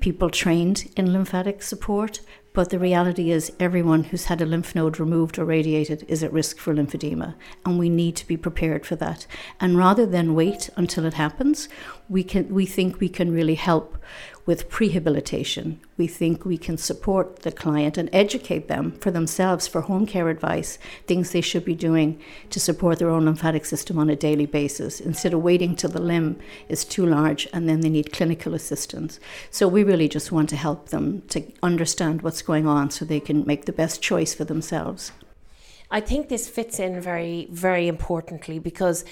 people 0.00 0.30
trained 0.30 0.90
in 0.96 1.12
lymphatic 1.12 1.62
support, 1.62 2.20
but 2.52 2.70
the 2.70 2.78
reality 2.78 3.30
is, 3.30 3.52
everyone 3.58 4.04
who's 4.04 4.26
had 4.26 4.42
a 4.42 4.46
lymph 4.46 4.74
node 4.74 5.00
removed 5.00 5.38
or 5.38 5.44
radiated 5.44 6.04
is 6.06 6.22
at 6.22 6.32
risk 6.32 6.58
for 6.58 6.74
lymphedema, 6.74 7.34
and 7.64 7.78
we 7.78 7.88
need 7.88 8.14
to 8.16 8.26
be 8.26 8.36
prepared 8.36 8.84
for 8.84 8.96
that. 8.96 9.26
And 9.58 9.78
rather 9.78 10.04
than 10.04 10.34
wait 10.34 10.68
until 10.76 11.06
it 11.06 11.14
happens, 11.14 11.68
we 12.08 12.22
can 12.22 12.48
we 12.52 12.66
think 12.66 13.00
we 13.00 13.08
can 13.08 13.32
really 13.32 13.54
help 13.54 13.96
with 14.44 14.68
prehabilitation. 14.68 15.78
We 15.96 16.06
think 16.06 16.44
we 16.44 16.58
can 16.58 16.76
support 16.76 17.40
the 17.42 17.52
client 17.52 17.96
and 17.96 18.10
educate 18.12 18.68
them 18.68 18.92
for 19.00 19.10
themselves 19.10 19.68
for 19.68 19.82
home 19.82 20.04
care 20.06 20.28
advice, 20.28 20.78
things 21.06 21.30
they 21.30 21.40
should 21.40 21.64
be 21.64 21.74
doing 21.74 22.20
to 22.50 22.58
support 22.58 22.98
their 22.98 23.10
own 23.10 23.24
lymphatic 23.24 23.64
system 23.64 23.98
on 23.98 24.10
a 24.10 24.16
daily 24.16 24.46
basis 24.46 25.00
instead 25.00 25.32
of 25.32 25.42
waiting 25.42 25.76
till 25.76 25.90
the 25.90 26.02
limb 26.02 26.38
is 26.68 26.84
too 26.84 27.06
large 27.06 27.46
and 27.52 27.68
then 27.68 27.80
they 27.80 27.88
need 27.88 28.12
clinical 28.12 28.54
assistance. 28.54 29.20
So 29.50 29.68
we 29.68 29.84
really 29.84 30.08
just 30.08 30.32
want 30.32 30.48
to 30.48 30.56
help 30.56 30.88
them 30.88 31.22
to 31.28 31.44
understand 31.62 32.22
what's 32.22 32.42
going 32.42 32.66
on 32.66 32.90
so 32.90 33.04
they 33.04 33.20
can 33.20 33.46
make 33.46 33.66
the 33.66 33.72
best 33.72 34.02
choice 34.02 34.34
for 34.34 34.44
themselves. 34.44 35.12
I 35.92 36.00
think 36.00 36.30
this 36.30 36.48
fits 36.48 36.80
in 36.80 37.02
very, 37.02 37.48
very 37.50 37.86
importantly 37.86 38.58
because 38.58 39.04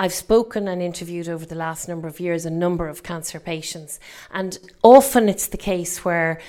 I've 0.00 0.14
spoken 0.14 0.68
and 0.68 0.80
interviewed 0.80 1.28
over 1.28 1.44
the 1.44 1.56
last 1.56 1.88
number 1.88 2.06
of 2.06 2.20
years 2.20 2.46
a 2.46 2.50
number 2.50 2.86
of 2.86 3.02
cancer 3.02 3.40
patients, 3.40 3.98
and 4.32 4.56
often 4.82 5.28
it's 5.28 5.48
the 5.48 5.56
case 5.56 6.04
where 6.04 6.40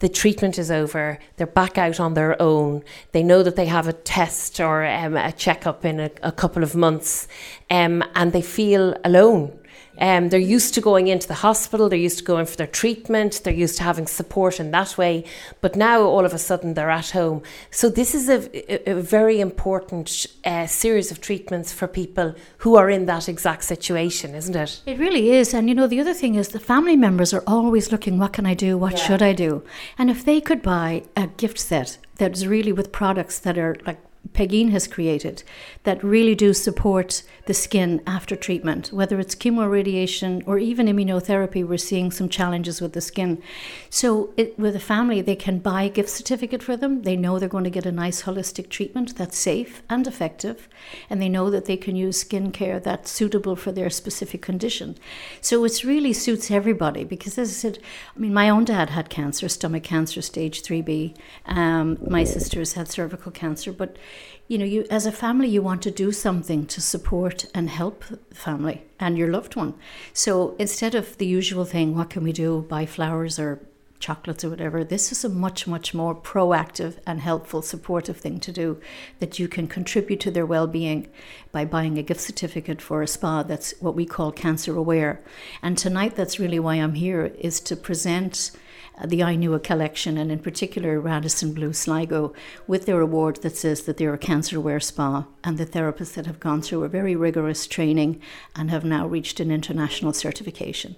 the 0.00 0.08
treatment 0.08 0.58
is 0.58 0.70
over, 0.70 1.18
they're 1.36 1.46
back 1.46 1.76
out 1.76 1.98
on 1.98 2.14
their 2.14 2.40
own. 2.40 2.84
They 3.12 3.24
know 3.24 3.42
that 3.42 3.56
they 3.56 3.66
have 3.66 3.88
a 3.88 3.92
test 3.92 4.60
or 4.60 4.84
um, 4.84 5.16
a 5.16 5.32
checkup 5.32 5.84
in 5.84 5.98
a, 5.98 6.10
a 6.22 6.30
couple 6.30 6.62
of 6.62 6.76
months, 6.76 7.26
um, 7.70 8.04
and 8.14 8.32
they 8.32 8.42
feel 8.42 8.94
alone. 9.04 9.58
Um, 10.00 10.28
they're 10.28 10.38
used 10.38 10.74
to 10.74 10.80
going 10.80 11.08
into 11.08 11.26
the 11.26 11.34
hospital, 11.34 11.88
they're 11.88 11.98
used 11.98 12.18
to 12.18 12.24
going 12.24 12.46
for 12.46 12.56
their 12.56 12.66
treatment, 12.66 13.40
they're 13.44 13.52
used 13.52 13.76
to 13.78 13.82
having 13.82 14.06
support 14.06 14.60
in 14.60 14.70
that 14.70 14.96
way, 14.96 15.24
but 15.60 15.76
now 15.76 16.02
all 16.02 16.24
of 16.24 16.32
a 16.32 16.38
sudden 16.38 16.74
they're 16.74 16.90
at 16.90 17.10
home. 17.10 17.42
So, 17.70 17.88
this 17.88 18.14
is 18.14 18.28
a, 18.28 18.90
a, 18.90 18.94
very 18.94 19.40
important 19.40 20.26
uh, 20.44 20.66
series 20.66 21.10
of 21.10 21.20
treatments 21.20 21.72
for 21.72 21.86
people 21.86 22.34
who 22.58 22.76
are 22.76 22.90
in 22.90 23.06
that 23.06 23.28
exact 23.28 23.64
situation, 23.64 24.34
isn't 24.34 24.56
it? 24.56 24.82
It 24.86 24.98
really 24.98 25.30
is. 25.30 25.54
And 25.54 25.68
you 25.68 25.74
know, 25.74 25.86
the 25.86 26.00
other 26.00 26.14
thing 26.14 26.34
is 26.34 26.48
the 26.48 26.60
family 26.60 26.96
members 26.96 27.34
are 27.34 27.44
always 27.46 27.92
looking, 27.92 28.18
what 28.18 28.32
can 28.32 28.46
I 28.46 28.54
do? 28.54 28.78
What 28.78 28.92
yeah. 28.92 28.98
should 28.98 29.22
I 29.22 29.32
do? 29.32 29.62
And 29.96 30.10
if 30.10 30.24
they 30.24 30.40
could 30.40 30.62
buy 30.62 31.04
a 31.16 31.26
gift 31.26 31.58
set 31.58 31.98
that's 32.16 32.44
really 32.44 32.72
with 32.72 32.92
products 32.92 33.38
that 33.38 33.56
are 33.56 33.76
like 33.86 33.98
Pegeen 34.32 34.70
has 34.70 34.86
created 34.86 35.42
that 35.84 36.02
really 36.02 36.34
do 36.34 36.52
support 36.52 37.22
the 37.46 37.54
skin 37.54 38.02
after 38.06 38.36
treatment, 38.36 38.92
whether 38.92 39.18
it's 39.18 39.34
chemoradiation 39.34 40.42
or 40.46 40.58
even 40.58 40.86
immunotherapy. 40.86 41.66
We're 41.66 41.78
seeing 41.78 42.10
some 42.10 42.28
challenges 42.28 42.80
with 42.80 42.92
the 42.92 43.00
skin. 43.00 43.42
So, 43.90 44.32
it, 44.36 44.58
with 44.58 44.76
a 44.76 44.80
family, 44.80 45.20
they 45.22 45.36
can 45.36 45.58
buy 45.58 45.82
a 45.82 45.88
gift 45.88 46.10
certificate 46.10 46.62
for 46.62 46.76
them. 46.76 47.02
They 47.02 47.16
know 47.16 47.38
they're 47.38 47.48
going 47.48 47.64
to 47.64 47.70
get 47.70 47.86
a 47.86 47.92
nice 47.92 48.22
holistic 48.22 48.68
treatment 48.68 49.16
that's 49.16 49.38
safe 49.38 49.82
and 49.88 50.06
effective, 50.06 50.68
and 51.08 51.20
they 51.20 51.28
know 51.28 51.50
that 51.50 51.64
they 51.64 51.76
can 51.76 51.96
use 51.96 52.20
skin 52.20 52.52
care 52.52 52.78
that's 52.78 53.10
suitable 53.10 53.56
for 53.56 53.72
their 53.72 53.90
specific 53.90 54.42
condition. 54.42 54.96
So, 55.40 55.64
it 55.64 55.84
really 55.84 56.12
suits 56.12 56.50
everybody 56.50 57.04
because, 57.04 57.38
as 57.38 57.48
I 57.48 57.52
said, 57.52 57.78
I 58.14 58.18
mean, 58.18 58.34
my 58.34 58.48
own 58.50 58.64
dad 58.64 58.90
had 58.90 59.08
cancer, 59.08 59.48
stomach 59.48 59.84
cancer, 59.84 60.22
stage 60.22 60.62
3B. 60.62 61.16
Um, 61.46 61.98
my 62.06 62.24
sisters 62.24 62.74
had 62.74 62.88
cervical 62.88 63.32
cancer, 63.32 63.72
but 63.72 63.96
you 64.46 64.58
know, 64.58 64.64
you 64.64 64.86
as 64.90 65.06
a 65.06 65.12
family, 65.12 65.48
you 65.48 65.62
want 65.62 65.82
to 65.82 65.90
do 65.90 66.12
something 66.12 66.66
to 66.66 66.80
support 66.80 67.44
and 67.54 67.68
help 67.68 68.04
family 68.32 68.82
and 68.98 69.18
your 69.18 69.28
loved 69.28 69.56
one. 69.56 69.74
So 70.12 70.56
instead 70.58 70.94
of 70.94 71.18
the 71.18 71.26
usual 71.26 71.64
thing, 71.64 71.94
what 71.94 72.10
can 72.10 72.24
we 72.24 72.32
do? 72.32 72.62
Buy 72.68 72.86
flowers 72.86 73.38
or 73.38 73.60
chocolates 73.98 74.44
or 74.44 74.50
whatever. 74.50 74.84
This 74.84 75.10
is 75.12 75.24
a 75.24 75.28
much, 75.28 75.66
much 75.66 75.92
more 75.92 76.14
proactive 76.14 76.98
and 77.06 77.20
helpful, 77.20 77.62
supportive 77.62 78.16
thing 78.16 78.40
to 78.40 78.52
do 78.52 78.80
that 79.18 79.38
you 79.38 79.48
can 79.48 79.66
contribute 79.66 80.20
to 80.20 80.30
their 80.30 80.46
well 80.46 80.66
being 80.66 81.08
by 81.52 81.64
buying 81.64 81.98
a 81.98 82.02
gift 82.02 82.20
certificate 82.20 82.80
for 82.80 83.02
a 83.02 83.06
spa 83.06 83.42
that's 83.42 83.74
what 83.80 83.94
we 83.94 84.06
call 84.06 84.32
cancer 84.32 84.76
aware. 84.76 85.20
And 85.62 85.76
tonight, 85.76 86.14
that's 86.14 86.38
really 86.38 86.58
why 86.58 86.76
I'm 86.76 86.94
here, 86.94 87.26
is 87.38 87.60
to 87.60 87.76
present 87.76 88.52
Uh, 88.98 89.06
the 89.06 89.20
Ainua 89.20 89.62
collection, 89.62 90.18
and 90.18 90.32
in 90.32 90.38
particular 90.38 91.00
Radisson 91.00 91.52
Blu 91.54 91.72
Sligo, 91.72 92.32
with 92.66 92.86
their 92.86 93.00
award 93.00 93.42
that 93.42 93.56
says 93.56 93.82
that 93.82 93.96
they're 93.96 94.14
a 94.14 94.18
cancer 94.18 94.56
aware 94.56 94.80
spa 94.80 95.26
and 95.44 95.58
the 95.58 95.66
therapists 95.66 96.14
that 96.14 96.26
have 96.26 96.40
gone 96.40 96.62
through 96.62 96.84
a 96.84 96.88
very 96.88 97.14
rigorous 97.14 97.66
training 97.66 98.20
and 98.56 98.70
have 98.70 98.84
now 98.84 99.06
reached 99.06 99.40
an 99.40 99.50
international 99.50 100.12
certification. 100.12 100.96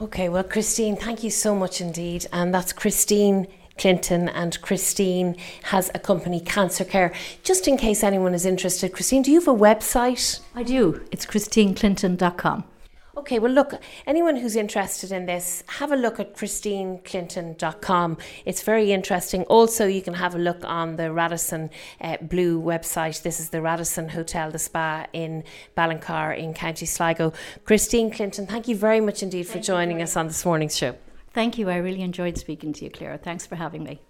Okay, 0.00 0.28
well, 0.28 0.44
Christine, 0.44 0.96
thank 0.96 1.22
you 1.22 1.30
so 1.30 1.54
much 1.54 1.80
indeed. 1.80 2.26
And 2.32 2.52
that's 2.52 2.72
Christine 2.72 3.46
Clinton, 3.78 4.28
and 4.28 4.60
Christine 4.60 5.36
has 5.64 5.90
a 5.94 5.98
company, 5.98 6.40
Cancer 6.40 6.84
Care. 6.84 7.12
Just 7.42 7.66
in 7.66 7.76
case 7.76 8.02
anyone 8.02 8.34
is 8.34 8.44
interested, 8.44 8.92
Christine, 8.92 9.22
do 9.22 9.30
you 9.30 9.40
have 9.40 9.48
a 9.48 9.58
website? 9.58 10.40
I 10.54 10.62
do. 10.62 11.02
It's 11.10 11.26
christineclinton.com. 11.26 12.64
Okay, 13.14 13.38
well, 13.38 13.52
look, 13.52 13.74
anyone 14.06 14.36
who's 14.36 14.56
interested 14.56 15.12
in 15.12 15.26
this, 15.26 15.62
have 15.66 15.92
a 15.92 15.96
look 15.96 16.18
at 16.18 16.34
christineclinton.com. 16.34 18.16
It's 18.46 18.62
very 18.62 18.90
interesting. 18.90 19.42
Also, 19.44 19.86
you 19.86 20.00
can 20.00 20.14
have 20.14 20.34
a 20.34 20.38
look 20.38 20.64
on 20.64 20.96
the 20.96 21.12
Radisson 21.12 21.68
uh, 22.00 22.16
Blu 22.22 22.58
website. 22.58 23.20
This 23.20 23.38
is 23.38 23.50
the 23.50 23.60
Radisson 23.60 24.08
Hotel, 24.08 24.50
the 24.50 24.58
spa 24.58 25.04
in 25.12 25.44
Ballincar 25.76 26.38
in 26.38 26.54
County 26.54 26.86
Sligo. 26.86 27.34
Christine 27.64 28.10
Clinton, 28.10 28.46
thank 28.46 28.66
you 28.66 28.76
very 28.76 29.00
much 29.00 29.22
indeed 29.22 29.44
for 29.44 29.54
thank 29.54 29.66
joining 29.66 30.00
us 30.00 30.16
on 30.16 30.26
this 30.28 30.46
morning's 30.46 30.76
show. 30.76 30.96
Thank 31.34 31.58
you. 31.58 31.68
I 31.68 31.76
really 31.76 32.00
enjoyed 32.00 32.38
speaking 32.38 32.72
to 32.74 32.84
you, 32.84 32.90
Claire. 32.90 33.18
Thanks 33.18 33.46
for 33.46 33.56
having 33.56 33.84
me. 33.84 34.00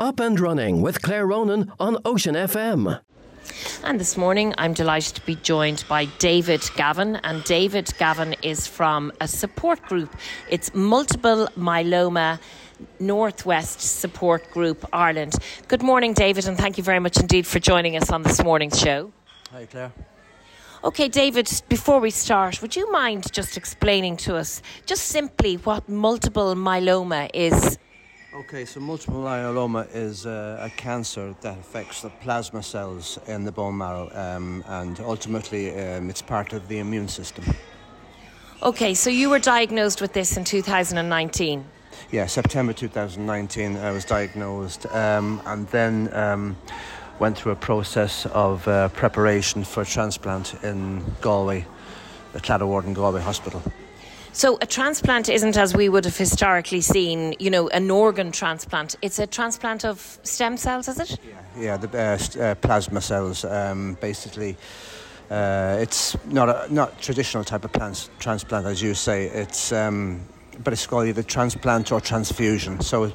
Up 0.00 0.18
and 0.18 0.38
running 0.40 0.82
with 0.82 1.02
Claire 1.02 1.26
Ronan 1.26 1.72
on 1.78 1.98
Ocean 2.04 2.34
FM. 2.34 3.00
And 3.84 3.98
this 3.98 4.16
morning, 4.16 4.54
I'm 4.58 4.74
delighted 4.74 5.14
to 5.16 5.26
be 5.26 5.36
joined 5.36 5.84
by 5.88 6.04
David 6.18 6.62
Gavin. 6.76 7.16
And 7.16 7.42
David 7.44 7.90
Gavin 7.98 8.34
is 8.42 8.66
from 8.66 9.12
a 9.20 9.28
support 9.28 9.82
group. 9.82 10.14
It's 10.48 10.74
Multiple 10.74 11.48
Myeloma 11.56 12.38
Northwest 12.98 13.80
Support 13.80 14.50
Group 14.50 14.86
Ireland. 14.92 15.34
Good 15.68 15.82
morning, 15.82 16.14
David, 16.14 16.46
and 16.46 16.56
thank 16.56 16.78
you 16.78 16.84
very 16.84 16.98
much 16.98 17.18
indeed 17.18 17.46
for 17.46 17.58
joining 17.58 17.96
us 17.96 18.10
on 18.10 18.22
this 18.22 18.42
morning's 18.42 18.78
show. 18.78 19.12
Hi, 19.52 19.66
Claire. 19.66 19.92
Okay, 20.82 21.08
David, 21.08 21.50
before 21.68 22.00
we 22.00 22.10
start, 22.10 22.62
would 22.62 22.74
you 22.74 22.90
mind 22.90 23.30
just 23.32 23.56
explaining 23.56 24.16
to 24.18 24.36
us 24.36 24.62
just 24.86 25.06
simply 25.06 25.56
what 25.56 25.88
multiple 25.88 26.54
myeloma 26.54 27.28
is? 27.34 27.78
Okay, 28.32 28.64
so 28.64 28.78
multiple 28.78 29.24
myeloma 29.24 29.92
is 29.92 30.24
uh, 30.24 30.56
a 30.60 30.70
cancer 30.70 31.34
that 31.40 31.58
affects 31.58 32.02
the 32.02 32.10
plasma 32.10 32.62
cells 32.62 33.18
in 33.26 33.44
the 33.44 33.50
bone 33.50 33.76
marrow, 33.76 34.08
um, 34.14 34.62
and 34.68 35.00
ultimately 35.00 35.70
um, 35.70 36.08
it's 36.08 36.22
part 36.22 36.52
of 36.52 36.68
the 36.68 36.78
immune 36.78 37.08
system. 37.08 37.44
Okay, 38.62 38.94
so 38.94 39.10
you 39.10 39.30
were 39.30 39.40
diagnosed 39.40 40.00
with 40.00 40.12
this 40.12 40.36
in 40.36 40.44
2019? 40.44 41.64
Yeah, 42.12 42.26
September 42.26 42.72
2019, 42.72 43.76
I 43.76 43.90
was 43.90 44.04
diagnosed, 44.04 44.86
um, 44.94 45.42
and 45.46 45.66
then 45.68 46.08
um, 46.14 46.56
went 47.18 47.36
through 47.36 47.52
a 47.52 47.56
process 47.56 48.26
of 48.26 48.66
uh, 48.68 48.90
preparation 48.90 49.64
for 49.64 49.84
transplant 49.84 50.54
in 50.62 51.04
Galway, 51.20 51.66
the 52.32 52.40
Clatterwarden 52.40 52.94
Galway 52.94 53.22
Hospital. 53.22 53.60
So 54.32 54.58
a 54.60 54.66
transplant 54.66 55.28
isn't 55.28 55.56
as 55.56 55.74
we 55.74 55.88
would 55.88 56.04
have 56.04 56.16
historically 56.16 56.80
seen, 56.80 57.34
you 57.38 57.50
know, 57.50 57.68
an 57.68 57.90
organ 57.90 58.30
transplant. 58.30 58.96
It's 59.02 59.18
a 59.18 59.26
transplant 59.26 59.84
of 59.84 60.18
stem 60.22 60.56
cells, 60.56 60.88
is 60.88 61.00
it? 61.00 61.18
Yeah, 61.28 61.62
yeah 61.62 61.76
the 61.76 61.88
uh, 61.98 62.42
uh, 62.42 62.54
plasma 62.56 63.00
cells. 63.00 63.44
Um, 63.44 63.96
basically, 64.00 64.56
Uh, 65.30 65.78
it's 65.80 66.16
not 66.26 66.48
a 66.48 66.66
not 66.74 67.00
traditional 67.00 67.44
type 67.44 67.64
of 67.64 67.70
transplant, 68.18 68.66
as 68.66 68.80
you 68.82 68.94
say. 68.94 69.26
It's 69.26 69.70
um, 69.70 70.20
but 70.64 70.72
it's 70.72 70.86
called 70.88 71.06
either 71.06 71.22
transplant 71.22 71.92
or 71.92 72.00
transfusion. 72.00 72.80
So 72.80 73.12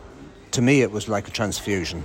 to 0.52 0.62
me, 0.62 0.82
it 0.82 0.92
was 0.92 1.08
like 1.08 1.28
a 1.28 1.32
transfusion. 1.32 2.04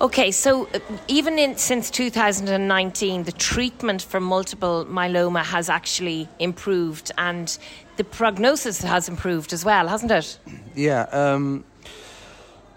Okay, 0.00 0.32
so 0.32 0.66
uh, 0.74 0.80
even 1.06 1.38
in, 1.38 1.56
since 1.56 1.88
2019, 1.88 3.22
the 3.22 3.32
treatment 3.32 4.02
for 4.02 4.18
multiple 4.18 4.84
myeloma 4.86 5.44
has 5.44 5.68
actually 5.68 6.28
improved, 6.40 7.12
and 7.16 7.56
the 7.96 8.02
prognosis 8.02 8.80
has 8.82 9.08
improved 9.08 9.52
as 9.52 9.64
well, 9.64 9.86
hasn't 9.86 10.10
it? 10.10 10.38
Yeah. 10.74 11.02
Um, 11.12 11.64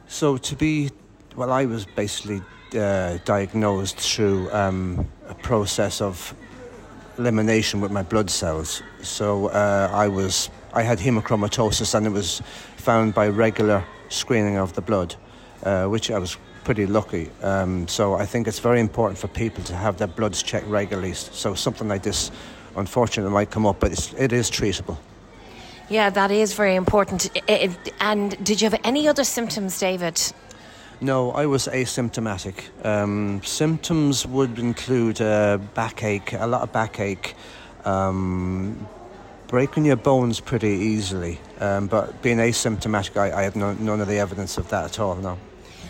so 0.08 0.38
to 0.38 0.56
be, 0.56 0.92
well, 1.36 1.52
I 1.52 1.66
was 1.66 1.86
basically 1.86 2.42
uh, 2.78 3.18
diagnosed 3.26 3.98
through 3.98 4.52
um, 4.52 5.08
a 5.28 5.34
process 5.34 6.02
of 6.02 6.36
elimination 7.18 7.82
with 7.82 7.92
my 7.92 8.04
blood 8.04 8.30
cells. 8.30 8.84
So 9.02 9.48
uh, 9.48 9.90
I 9.92 10.08
was, 10.08 10.52
I 10.72 10.84
had 10.84 11.00
hemochromatosis, 11.00 11.96
and 11.96 12.06
it 12.06 12.12
was 12.12 12.44
found 12.76 13.16
by 13.16 13.28
regular 13.28 13.84
screening 14.10 14.58
of 14.58 14.74
the 14.74 14.82
blood, 14.82 15.16
uh, 15.64 15.88
which 15.88 16.12
I 16.12 16.20
was 16.20 16.38
pretty 16.68 16.86
lucky. 16.86 17.32
Um, 17.44 17.88
so 17.88 18.16
I 18.16 18.26
think 18.26 18.46
it's 18.46 18.60
very 18.60 18.82
important 18.82 19.18
for 19.18 19.30
people 19.30 19.64
to 19.64 19.74
have 19.74 19.98
their 20.00 20.08
bloods 20.20 20.44
checked 20.44 20.68
regularly. 20.68 21.14
So 21.14 21.56
something 21.56 21.88
like 21.88 22.04
this, 22.04 22.30
unfortunately, 22.76 23.32
might 23.32 23.52
come 23.52 23.66
up, 23.66 23.80
but 23.80 23.94
it's, 23.94 24.12
it 24.16 24.34
is 24.34 24.52
treatable. 24.52 24.98
Yeah, 25.88 26.10
that 26.10 26.30
is 26.30 26.54
very 26.56 26.76
important. 26.76 27.30
And 28.02 28.44
did 28.44 28.60
you 28.60 28.70
have 28.70 28.82
any 28.84 29.08
other 29.08 29.24
symptoms, 29.24 29.80
David? 29.80 30.22
No, 31.00 31.32
I 31.32 31.46
was 31.46 31.70
asymptomatic. 31.70 32.58
Um, 32.86 33.42
symptoms 33.46 34.28
would 34.28 34.60
include 34.60 35.22
uh, 35.22 35.60
backache, 35.74 36.34
a 36.34 36.48
lot 36.48 36.64
of 36.64 36.74
backache, 36.74 37.34
um, 37.86 38.86
breaking 39.48 39.86
your 39.86 39.96
bones 39.96 40.42
pretty 40.42 40.76
easily. 40.92 41.40
Um, 41.62 41.88
but 41.88 42.22
being 42.22 42.40
asymptomatic, 42.40 43.16
I, 43.16 43.40
I 43.40 43.44
had 43.44 43.56
no, 43.56 43.72
none 43.72 44.02
of 44.02 44.10
the 44.10 44.20
evidence 44.20 44.58
of 44.58 44.68
that 44.68 44.84
at 44.84 45.00
all, 45.00 45.16
no. 45.16 45.38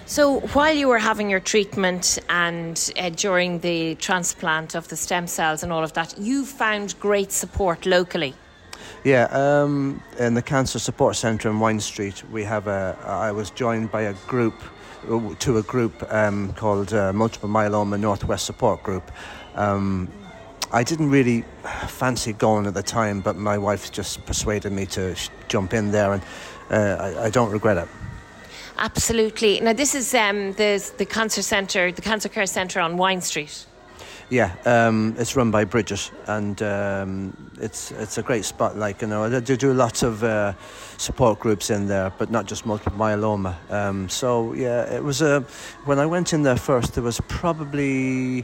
So, 0.10 0.40
while 0.54 0.74
you 0.74 0.88
were 0.88 1.00
having 1.00 1.30
your 1.30 1.42
treatment 1.42 2.18
and 2.30 2.94
uh, 2.98 3.10
during 3.10 3.60
the 3.60 3.96
transplant 3.96 4.74
of 4.74 4.88
the 4.88 4.96
stem 4.96 5.28
cells 5.28 5.64
and 5.64 5.74
all 5.74 5.84
of 5.84 5.92
that, 5.94 6.18
you 6.18 6.46
found 6.46 6.98
great 7.02 7.34
support 7.34 7.86
locally. 7.86 8.34
Yeah, 9.04 9.26
um, 9.32 10.02
in 10.18 10.34
the 10.34 10.42
Cancer 10.42 10.80
Support 10.80 11.18
Centre 11.18 11.50
in 11.50 11.60
Wine 11.60 11.82
Street, 11.82 12.24
we 12.32 12.46
have 12.46 12.68
a. 12.68 12.98
I 13.04 13.34
was 13.34 13.50
joined 13.50 13.92
by 13.92 14.04
a 14.04 14.14
group 14.28 14.54
to 15.40 15.58
a 15.58 15.64
group 15.64 16.02
um, 16.14 16.54
called 16.54 16.94
uh, 16.94 17.12
Multiple 17.12 17.50
Myeloma 17.50 18.00
Northwest 18.00 18.46
Support 18.46 18.84
Group. 18.84 19.12
Um, 19.56 20.10
I 20.72 20.84
didn't 20.84 21.10
really 21.10 21.44
fancy 21.88 22.32
going 22.32 22.66
at 22.66 22.74
the 22.74 22.84
time, 22.84 23.20
but 23.20 23.36
my 23.36 23.58
wife 23.58 23.92
just 23.92 24.26
persuaded 24.26 24.72
me 24.72 24.86
to 24.86 25.16
sh- 25.16 25.30
jump 25.50 25.74
in 25.74 25.92
there, 25.92 26.14
and 26.14 26.24
uh, 26.72 27.20
I, 27.20 27.26
I 27.26 27.30
don't 27.30 27.52
regret 27.52 27.76
it. 27.76 27.90
Absolutely. 28.78 29.60
Now, 29.60 29.74
this 29.74 29.96
is 29.96 30.14
um, 30.14 30.54
the, 30.54 30.92
the 30.98 31.06
cancer 31.06 31.42
centre, 31.42 31.92
the 31.92 32.02
cancer 32.02 32.30
care 32.30 32.46
centre 32.46 32.80
on 32.80 32.98
Wine 32.98 33.22
Street. 33.22 33.66
Yeah, 34.30 34.54
um, 34.66 35.16
it's 35.18 35.38
run 35.38 35.52
by 35.52 35.64
Bridget, 35.64 36.12
and 36.28 36.62
um, 36.62 37.52
it's 37.62 37.92
it's 37.92 38.18
a 38.18 38.22
great 38.22 38.44
spot. 38.44 38.76
Like 38.76 39.02
you 39.02 39.08
know, 39.08 39.30
they 39.30 39.56
do 39.56 39.74
lots 39.74 40.04
of 40.04 40.22
uh, 40.22 40.54
support 40.98 41.40
groups 41.40 41.70
in 41.70 41.88
there, 41.88 42.12
but 42.18 42.30
not 42.30 42.46
just 42.46 42.66
multiple 42.66 43.00
myeloma. 43.00 43.56
Um, 43.72 44.10
so 44.10 44.52
yeah, 44.52 44.94
it 44.94 45.02
was 45.02 45.22
a. 45.22 45.46
When 45.86 45.98
I 45.98 46.06
went 46.06 46.34
in 46.34 46.44
there 46.44 46.58
first, 46.58 46.96
there 46.96 47.06
was 47.06 47.22
probably 47.30 48.44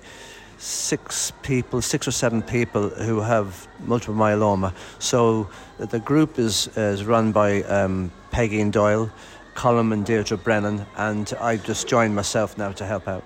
six 0.57 1.33
people, 1.41 1.81
six 1.81 2.07
or 2.07 2.11
seven 2.11 2.41
people 2.41 2.87
who 2.89 3.19
have 3.19 3.67
multiple 3.81 4.15
myeloma. 4.15 4.73
So 4.99 5.49
the 5.79 5.99
group 5.99 6.39
is 6.39 6.69
is 6.77 7.03
run 7.03 7.33
by 7.33 7.63
um, 7.63 8.09
Peggy 8.31 8.61
and 8.61 8.71
Doyle. 8.71 9.11
Colin 9.55 9.91
and 9.91 10.05
Deirdre 10.05 10.37
Brennan, 10.37 10.85
and 10.97 11.33
I've 11.39 11.63
just 11.63 11.87
joined 11.87 12.15
myself 12.15 12.57
now 12.57 12.71
to 12.73 12.85
help 12.85 13.07
out. 13.07 13.23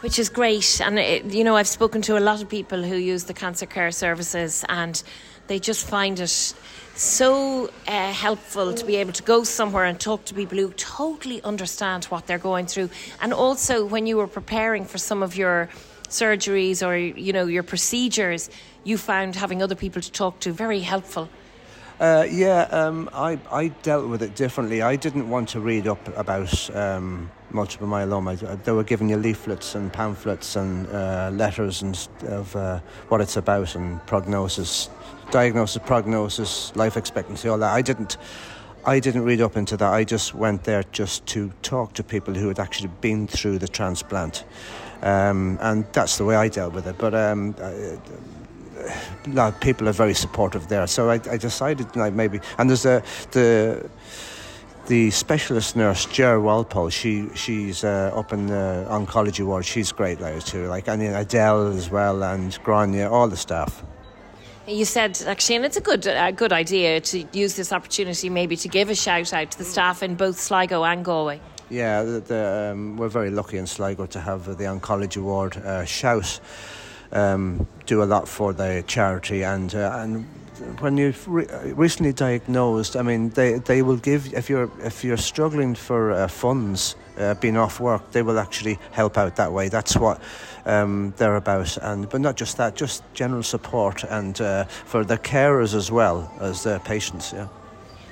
Which 0.00 0.18
is 0.18 0.28
great. 0.28 0.80
And, 0.80 0.98
it, 0.98 1.26
you 1.26 1.44
know, 1.44 1.56
I've 1.56 1.68
spoken 1.68 2.00
to 2.02 2.16
a 2.16 2.20
lot 2.20 2.42
of 2.42 2.48
people 2.48 2.82
who 2.82 2.96
use 2.96 3.24
the 3.24 3.34
cancer 3.34 3.66
care 3.66 3.90
services, 3.90 4.64
and 4.68 5.02
they 5.46 5.58
just 5.58 5.86
find 5.86 6.18
it 6.18 6.54
so 6.94 7.70
uh, 7.86 8.12
helpful 8.12 8.74
to 8.74 8.84
be 8.84 8.96
able 8.96 9.12
to 9.12 9.22
go 9.22 9.44
somewhere 9.44 9.84
and 9.84 10.00
talk 10.00 10.24
to 10.26 10.34
people 10.34 10.58
who 10.58 10.72
totally 10.72 11.42
understand 11.42 12.04
what 12.06 12.26
they're 12.26 12.38
going 12.38 12.66
through. 12.66 12.88
And 13.20 13.32
also, 13.32 13.84
when 13.84 14.06
you 14.06 14.16
were 14.16 14.26
preparing 14.26 14.84
for 14.84 14.98
some 14.98 15.22
of 15.22 15.36
your 15.36 15.68
surgeries 16.08 16.86
or, 16.86 16.96
you 16.96 17.32
know, 17.32 17.46
your 17.46 17.62
procedures, 17.62 18.50
you 18.84 18.96
found 18.98 19.36
having 19.36 19.62
other 19.62 19.74
people 19.74 20.02
to 20.02 20.12
talk 20.12 20.40
to 20.40 20.52
very 20.52 20.80
helpful. 20.80 21.28
Uh, 22.00 22.26
yeah, 22.30 22.62
um, 22.70 23.10
I, 23.12 23.38
I 23.52 23.68
dealt 23.82 24.08
with 24.08 24.22
it 24.22 24.34
differently. 24.34 24.80
I 24.80 24.96
didn't 24.96 25.28
want 25.28 25.50
to 25.50 25.60
read 25.60 25.86
up 25.86 26.00
about 26.16 26.74
um, 26.74 27.30
multiple 27.50 27.86
myeloma. 27.86 28.64
They 28.64 28.72
were 28.72 28.84
giving 28.84 29.10
you 29.10 29.18
leaflets 29.18 29.74
and 29.74 29.92
pamphlets 29.92 30.56
and 30.56 30.86
uh, 30.86 31.30
letters 31.30 31.82
and 31.82 32.08
of 32.22 32.56
uh, 32.56 32.80
what 33.08 33.20
it's 33.20 33.36
about 33.36 33.74
and 33.74 34.04
prognosis, 34.06 34.88
diagnosis, 35.30 35.82
prognosis, 35.84 36.74
life 36.74 36.96
expectancy, 36.96 37.50
all 37.50 37.58
that. 37.58 37.74
I 37.74 37.82
didn't. 37.82 38.16
I 38.82 38.98
didn't 38.98 39.24
read 39.24 39.42
up 39.42 39.58
into 39.58 39.76
that. 39.76 39.92
I 39.92 40.04
just 40.04 40.34
went 40.34 40.64
there 40.64 40.84
just 40.84 41.26
to 41.26 41.52
talk 41.60 41.92
to 41.94 42.02
people 42.02 42.32
who 42.32 42.48
had 42.48 42.58
actually 42.58 42.88
been 43.02 43.26
through 43.26 43.58
the 43.58 43.68
transplant, 43.68 44.46
um, 45.02 45.58
and 45.60 45.84
that's 45.92 46.16
the 46.16 46.24
way 46.24 46.34
I 46.34 46.48
dealt 46.48 46.72
with 46.72 46.86
it. 46.86 46.96
But 46.96 47.14
um, 49.36 49.52
people 49.60 49.88
are 49.88 49.92
very 49.92 50.14
supportive 50.14 50.68
there. 50.68 50.86
So 50.86 51.10
I, 51.10 51.20
I 51.30 51.36
decided 51.36 51.94
like 51.96 52.14
maybe, 52.14 52.40
and 52.58 52.68
there's 52.68 52.86
a 52.86 53.02
the 53.32 53.88
the 54.86 55.10
specialist 55.10 55.76
nurse 55.76 56.06
Jer 56.06 56.40
Walpole. 56.40 56.90
She 56.90 57.28
she's 57.34 57.84
uh, 57.84 58.12
up 58.14 58.32
in 58.32 58.46
the 58.46 58.86
oncology 58.88 59.44
ward. 59.44 59.64
She's 59.64 59.92
great 59.92 60.18
there 60.18 60.40
too. 60.40 60.66
Like 60.66 60.88
I 60.88 60.96
mean 60.96 61.12
Adele 61.12 61.68
as 61.68 61.90
well 61.90 62.22
and 62.22 62.58
Grania, 62.64 63.08
all 63.10 63.28
the 63.28 63.36
staff. 63.36 63.84
You 64.66 64.84
said 64.84 65.20
actually, 65.26 65.56
and 65.56 65.64
it's 65.64 65.76
a 65.76 65.80
good 65.80 66.06
a 66.06 66.32
good 66.32 66.52
idea 66.52 67.00
to 67.00 67.24
use 67.32 67.56
this 67.56 67.72
opportunity 67.72 68.28
maybe 68.28 68.56
to 68.56 68.68
give 68.68 68.90
a 68.90 68.94
shout 68.94 69.32
out 69.32 69.50
to 69.52 69.58
the 69.58 69.64
staff 69.64 70.02
in 70.02 70.14
both 70.14 70.38
Sligo 70.38 70.84
and 70.84 71.04
Galway. 71.04 71.40
Yeah, 71.70 72.02
the, 72.02 72.20
the, 72.20 72.70
um, 72.72 72.96
we're 72.96 73.08
very 73.08 73.30
lucky 73.30 73.56
in 73.56 73.66
Sligo 73.66 74.06
to 74.06 74.20
have 74.20 74.44
the 74.44 74.64
oncology 74.64 75.22
ward 75.22 75.56
uh, 75.56 75.84
shout 75.84 76.40
um, 77.12 77.66
do 77.86 78.02
a 78.02 78.04
lot 78.04 78.28
for 78.28 78.52
the 78.52 78.84
charity 78.86 79.42
and 79.42 79.74
uh, 79.74 79.92
and 79.96 80.26
when 80.80 80.96
you're 80.96 81.14
re- 81.26 81.46
recently 81.72 82.12
diagnosed, 82.12 82.96
I 82.96 83.02
mean, 83.02 83.30
they, 83.30 83.54
they 83.54 83.82
will 83.82 83.96
give 83.96 84.32
if 84.34 84.50
you're 84.50 84.70
if 84.84 85.02
you're 85.02 85.16
struggling 85.16 85.74
for 85.74 86.12
uh, 86.12 86.28
funds, 86.28 86.96
uh, 87.18 87.34
being 87.34 87.56
off 87.56 87.80
work, 87.80 88.10
they 88.12 88.22
will 88.22 88.38
actually 88.38 88.78
help 88.92 89.16
out 89.18 89.36
that 89.36 89.52
way. 89.52 89.68
That's 89.68 89.96
what 89.96 90.20
um, 90.66 91.14
they're 91.16 91.36
about, 91.36 91.76
and 91.78 92.08
but 92.08 92.20
not 92.20 92.36
just 92.36 92.56
that, 92.58 92.74
just 92.76 93.02
general 93.14 93.42
support 93.42 94.04
and 94.04 94.40
uh, 94.40 94.64
for 94.64 95.04
the 95.04 95.18
carers 95.18 95.74
as 95.74 95.90
well 95.90 96.32
as 96.40 96.62
the 96.62 96.78
patients. 96.80 97.32
Yeah. 97.32 97.48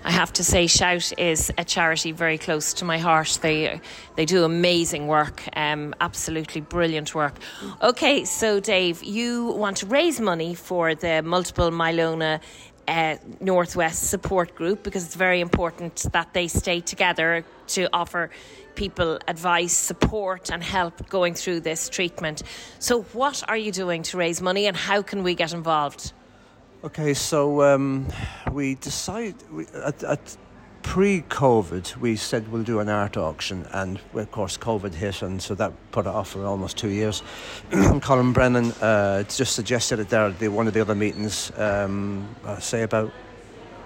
I 0.04 0.10
have 0.10 0.32
to 0.34 0.44
say, 0.44 0.66
Shout 0.66 1.12
is 1.18 1.52
a 1.58 1.64
charity 1.64 2.12
very 2.12 2.38
close 2.38 2.72
to 2.74 2.84
my 2.84 2.98
heart. 2.98 3.38
They 3.42 3.80
they 4.16 4.24
do 4.24 4.44
amazing 4.44 5.06
work, 5.06 5.42
um, 5.56 5.94
absolutely 6.00 6.60
brilliant 6.60 7.14
work. 7.14 7.34
Okay, 7.82 8.24
so 8.24 8.60
Dave, 8.60 9.02
you 9.02 9.52
want 9.52 9.78
to 9.78 9.86
raise 9.86 10.20
money 10.20 10.54
for 10.54 10.94
the 10.94 11.22
multiple 11.22 11.70
myeloma 11.70 12.40
uh, 12.86 13.16
Northwest 13.40 14.08
support 14.08 14.54
group 14.54 14.82
because 14.82 15.04
it's 15.04 15.14
very 15.14 15.40
important 15.40 16.06
that 16.12 16.32
they 16.32 16.48
stay 16.48 16.80
together 16.80 17.44
to 17.68 17.88
offer 17.92 18.30
people 18.74 19.18
advice, 19.28 19.76
support, 19.76 20.50
and 20.50 20.62
help 20.62 21.08
going 21.08 21.34
through 21.34 21.60
this 21.60 21.88
treatment. 21.88 22.42
So, 22.78 23.02
what 23.12 23.42
are 23.48 23.56
you 23.56 23.72
doing 23.72 24.02
to 24.04 24.16
raise 24.16 24.40
money, 24.40 24.66
and 24.66 24.76
how 24.76 25.02
can 25.02 25.22
we 25.22 25.34
get 25.34 25.52
involved? 25.52 26.12
Okay, 26.84 27.12
so 27.12 27.62
um, 27.64 28.06
we 28.52 28.76
decided 28.76 29.34
we, 29.50 29.66
at, 29.84 30.00
at 30.04 30.36
pre-COVID, 30.82 31.96
we 31.96 32.14
said 32.14 32.46
we'll 32.52 32.62
do 32.62 32.78
an 32.78 32.88
art 32.88 33.16
auction, 33.16 33.66
and 33.72 33.98
of 34.14 34.30
course, 34.30 34.56
COVID 34.56 34.94
hit, 34.94 35.22
and 35.22 35.42
so 35.42 35.56
that 35.56 35.72
put 35.90 36.06
it 36.06 36.10
off 36.10 36.28
for 36.30 36.44
almost 36.44 36.76
two 36.76 36.90
years. 36.90 37.24
Colin 38.00 38.32
Brennan 38.32 38.70
uh, 38.80 39.24
just 39.24 39.56
suggested 39.56 39.98
it 39.98 40.08
there 40.08 40.26
at 40.26 40.40
one 40.52 40.68
of 40.68 40.72
the 40.72 40.80
other 40.80 40.94
meetings, 40.94 41.50
um, 41.58 42.28
uh, 42.44 42.60
say 42.60 42.82
about 42.82 43.10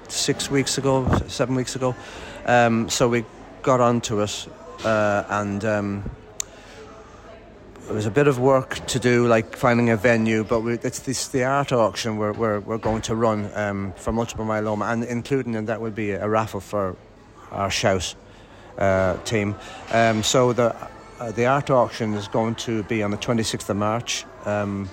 six 0.08 0.50
weeks 0.50 0.76
ago, 0.76 1.08
seven 1.28 1.54
weeks 1.54 1.74
ago. 1.76 1.96
Um, 2.44 2.90
so 2.90 3.08
we 3.08 3.24
got 3.62 3.80
onto 3.80 4.20
it, 4.20 4.48
uh, 4.84 5.24
and 5.30 5.64
um, 5.64 6.10
it 7.88 7.92
was 7.92 8.06
a 8.06 8.10
bit 8.10 8.28
of 8.28 8.38
work 8.38 8.84
to 8.86 8.98
do, 8.98 9.26
like 9.26 9.56
finding 9.56 9.90
a 9.90 9.96
venue, 9.96 10.44
but 10.44 10.60
we, 10.60 10.74
it's 10.74 11.00
this 11.00 11.28
the 11.28 11.44
art 11.44 11.72
auction 11.72 12.16
we're, 12.16 12.32
we're, 12.32 12.60
we're 12.60 12.78
going 12.78 13.02
to 13.02 13.14
run 13.14 13.50
um, 13.54 13.92
for 13.96 14.12
multiple 14.12 14.44
myeloma, 14.44 14.92
and 14.92 15.04
including 15.04 15.54
in 15.54 15.66
that 15.66 15.80
would 15.80 15.94
be 15.94 16.12
a, 16.12 16.28
raffle 16.28 16.60
for 16.60 16.96
our 17.50 17.70
shout 17.70 18.14
uh, 18.78 19.16
team. 19.24 19.54
Um, 19.90 20.22
so 20.22 20.52
the 20.52 20.74
uh, 21.22 21.30
the 21.30 21.46
art 21.46 21.70
auction 21.70 22.14
is 22.14 22.26
going 22.26 22.54
to 22.56 22.82
be 22.84 23.00
on 23.00 23.12
the 23.12 23.16
26th 23.16 23.68
of 23.68 23.76
March. 23.76 24.24
Um, 24.44 24.90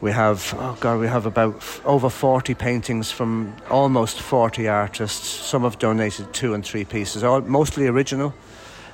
we 0.00 0.10
have, 0.10 0.52
oh 0.58 0.76
God, 0.80 0.98
we 0.98 1.06
have 1.06 1.26
about 1.26 1.56
f- 1.56 1.80
over 1.84 2.10
40 2.10 2.54
paintings 2.54 3.12
from 3.12 3.54
almost 3.70 4.20
40 4.20 4.66
artists. 4.66 5.28
Some 5.28 5.62
have 5.62 5.78
donated 5.78 6.34
two 6.34 6.54
and 6.54 6.64
three 6.64 6.84
pieces, 6.84 7.22
all 7.22 7.40
mostly 7.40 7.86
original. 7.86 8.34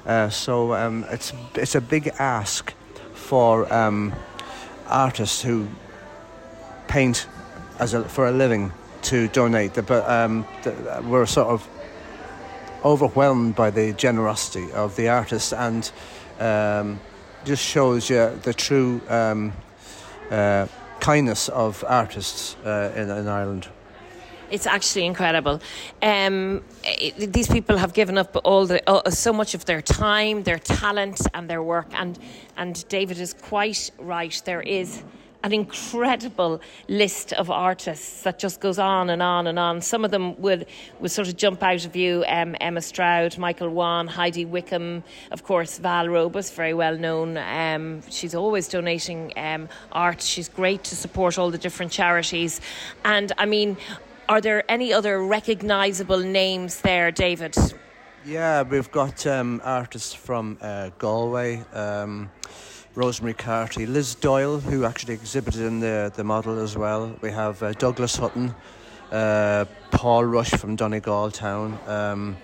Uh, 0.07 0.29
so 0.29 0.75
um, 0.75 1.05
it's 1.11 1.33
it's 1.55 1.75
a 1.75 1.81
big 1.81 2.09
ask 2.19 2.75
for 3.15 3.73
um, 3.73 4.13
artists 4.89 5.43
who 5.43 5.69
paint 6.89 7.27
as 7.79 7.95
a, 7.95 8.03
for 8.05 8.27
a 8.27 8.33
living 8.33 8.73
to 9.03 9.29
donate. 9.29 9.75
But 9.87 10.09
um, 10.09 10.47
we're 11.09 11.27
sort 11.27 11.49
of 11.49 11.69
overwhelmed 12.85 13.55
by 13.55 13.71
the 13.71 13.93
generosity 13.93 14.73
of 14.73 14.97
the 14.97 15.09
artists 15.09 15.53
and 15.53 15.91
um, 16.41 17.01
just 17.45 17.65
shows 17.65 18.11
you 18.11 18.39
the 18.43 18.53
true 18.53 19.01
um, 19.09 19.53
uh, 20.31 20.67
kindness 21.01 21.49
of 21.49 21.85
artists 21.87 22.57
uh, 22.65 22.93
in, 22.97 23.11
in 23.11 23.29
Ireland. 23.29 23.69
It's 24.53 24.67
actually 24.67 25.07
incredible. 25.07 25.63
Um, 26.03 26.63
it, 26.85 27.33
these 27.33 27.49
people 27.49 27.79
have 27.79 27.95
given 27.95 28.19
up 28.19 28.37
all 28.45 28.67
the 28.67 28.79
uh, 28.89 29.11
so 29.11 29.33
much 29.33 29.55
of 29.55 29.65
their 29.65 29.81
time, 29.81 30.43
their 30.43 30.59
talent, 30.59 31.21
and 31.33 31.49
their 31.49 31.63
work. 31.63 31.89
And 31.95 32.19
and 32.59 32.87
David 32.89 33.19
is 33.19 33.33
quite 33.33 33.91
right. 33.99 34.43
There 34.45 34.61
is 34.61 35.03
an 35.45 35.53
incredible 35.53 36.61
list 36.89 37.33
of 37.33 37.51
artists 37.51 38.23
that 38.23 38.39
just 38.39 38.61
goes 38.61 38.79
on 38.79 39.11
and 39.11 39.23
on 39.23 39.47
and 39.47 39.59
on. 39.59 39.81
Some 39.81 40.05
of 40.05 40.11
them 40.11 40.41
would, 40.41 40.67
would 41.01 41.11
sort 41.11 41.29
of 41.29 41.37
jump 41.37 41.63
out 41.63 41.85
of 41.85 41.97
you 41.97 42.25
um, 42.29 42.55
Emma 42.61 42.81
Stroud, 42.81 43.37
Michael 43.39 43.71
Wan, 43.71 44.07
Heidi 44.07 44.45
Wickham, 44.45 45.03
of 45.33 45.43
course, 45.43 45.79
Val 45.79 46.07
Robus, 46.07 46.53
very 46.53 46.75
well 46.75 46.97
known. 46.97 47.37
Um, 47.39 48.03
she's 48.09 48.35
always 48.35 48.69
donating 48.69 49.33
um, 49.37 49.69
art. 49.91 50.23
She's 50.23 50.49
great 50.49 50.85
to 50.85 50.95
support 50.95 51.39
all 51.39 51.51
the 51.51 51.59
different 51.59 51.91
charities. 51.91 52.61
And 53.05 53.33
I 53.37 53.47
mean, 53.47 53.77
are 54.33 54.41
there 54.41 54.65
any 54.71 54.95
other 54.95 55.23
recognisable 55.23 56.21
names 56.21 56.81
there, 56.81 57.11
David? 57.11 57.55
Yeah, 58.25 58.63
we've 58.63 58.91
got 58.91 59.27
um, 59.27 59.61
artists 59.63 60.15
from 60.15 60.57
uh, 60.63 60.89
Galway. 60.99 61.63
Um, 61.75 62.31
Rosemary 62.95 63.35
Carty, 63.35 63.85
Liz 63.85 64.15
Doyle, 64.15 64.59
who 64.59 64.87
actually 64.87 65.15
exhibited 65.15 65.61
in 65.61 65.81
the, 65.81 66.11
the 66.15 66.25
model 66.25 66.59
as 66.59 66.79
well. 66.79 67.15
We 67.21 67.31
have 67.31 67.63
uh, 67.63 67.73
Douglas 67.73 68.17
Hutton, 68.17 68.55
uh, 69.11 69.67
Paul 69.91 70.25
Rush 70.25 70.51
from 70.51 70.77
Donegal 70.77 71.31
Town, 71.31 71.79
um, 71.87 72.37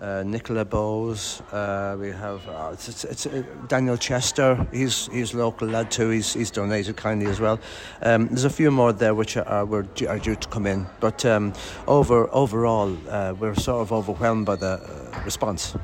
uh, 0.00 0.22
Nicola 0.26 0.64
Bowes. 0.64 1.40
Uh, 1.52 1.96
we 1.98 2.10
have 2.10 2.46
uh, 2.48 2.70
it's, 2.72 2.88
it's, 2.88 3.04
it's 3.04 3.26
uh, 3.26 3.42
Daniel 3.68 3.96
Chester. 3.96 4.66
He's 4.72 5.06
he's 5.08 5.34
local 5.34 5.68
lad 5.68 5.90
too. 5.90 6.10
He's 6.10 6.34
he's 6.34 6.50
donated 6.50 6.96
kindly 6.96 7.26
as 7.26 7.40
well. 7.40 7.58
Um, 8.02 8.28
there's 8.28 8.44
a 8.44 8.50
few 8.50 8.70
more 8.70 8.92
there 8.92 9.14
which 9.14 9.36
are, 9.36 9.64
were 9.64 9.82
due, 9.82 10.08
are 10.08 10.18
due 10.18 10.36
to 10.36 10.48
come 10.48 10.66
in, 10.66 10.86
but 11.00 11.24
um, 11.24 11.52
over 11.86 12.28
overall 12.32 12.96
we're 13.40 13.54
sort 13.54 13.82
of 13.82 13.92
overwhelmed 13.92 14.46
by 14.46 14.56
the 14.56 14.80
response. 15.24 15.76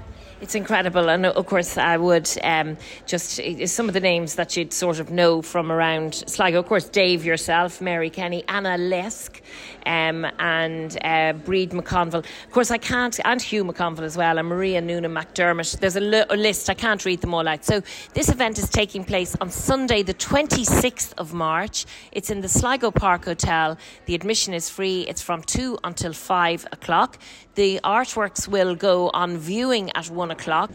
It's 0.43 0.57
incredible, 0.57 1.09
and 1.09 1.25
of 1.25 1.47
course, 1.47 1.79
I 1.79 1.97
would 1.97 2.29
um, 2.43 2.77
just 3.07 3.41
some 3.67 3.87
of 3.87 3.95
the 3.95 4.01
names 4.01 4.35
that 4.35 4.57
you'd 4.57 4.73
sort 4.73 4.99
of 4.99 5.09
know 5.09 5.41
from 5.41 5.71
around 5.71 6.17
Sligo. 6.27 6.59
Of 6.59 6.67
course, 6.67 6.89
Dave 6.89 7.25
yourself, 7.25 7.81
Mary 7.81 8.11
Kenny, 8.11 8.43
Anna 8.49 8.71
Lesk, 8.71 9.41
um, 9.87 10.27
and 10.41 10.97
uh, 11.05 11.39
Bríd 11.47 11.69
McConville. 11.69 12.25
Of 12.25 12.51
course, 12.51 12.73
I 12.73 12.79
can't, 12.79 13.21
and 13.25 13.41
Hugh 13.41 13.65
McConville 13.65 14.03
as 14.03 14.17
well, 14.17 14.37
and 14.37 14.49
Maria 14.49 14.81
Noonan 14.81 15.15
McDermott. 15.15 15.79
There's 15.79 15.95
a, 15.95 16.27
a 16.29 16.37
list, 16.37 16.69
I 16.69 16.75
can't 16.75 17.05
read 17.05 17.21
them 17.21 17.35
all 17.35 17.47
out. 17.47 17.65
So, 17.65 17.81
this 18.15 18.29
event 18.29 18.59
is 18.59 18.69
taking 18.69 19.05
place 19.05 19.37
on 19.41 19.49
Sunday, 19.49 20.03
the 20.03 20.15
26th 20.15 21.15
of 21.19 21.33
March. 21.33 21.87
It's 22.11 22.31
in 22.31 22.41
the 22.41 22.49
Sligo 22.49 22.91
Park 22.91 23.27
Hotel. 23.27 23.79
The 24.07 24.17
admission 24.17 24.55
is 24.55 24.69
free, 24.69 25.03
it's 25.03 25.23
from 25.23 25.45
2 25.45 25.79
until 25.85 26.13
5 26.13 26.67
o'clock. 26.73 27.19
The 27.55 27.81
artworks 27.85 28.49
will 28.49 28.75
go 28.75 29.11
on 29.11 29.37
viewing 29.37 29.91
at 29.95 30.09
1 30.09 30.32
o'clock. 30.33 30.71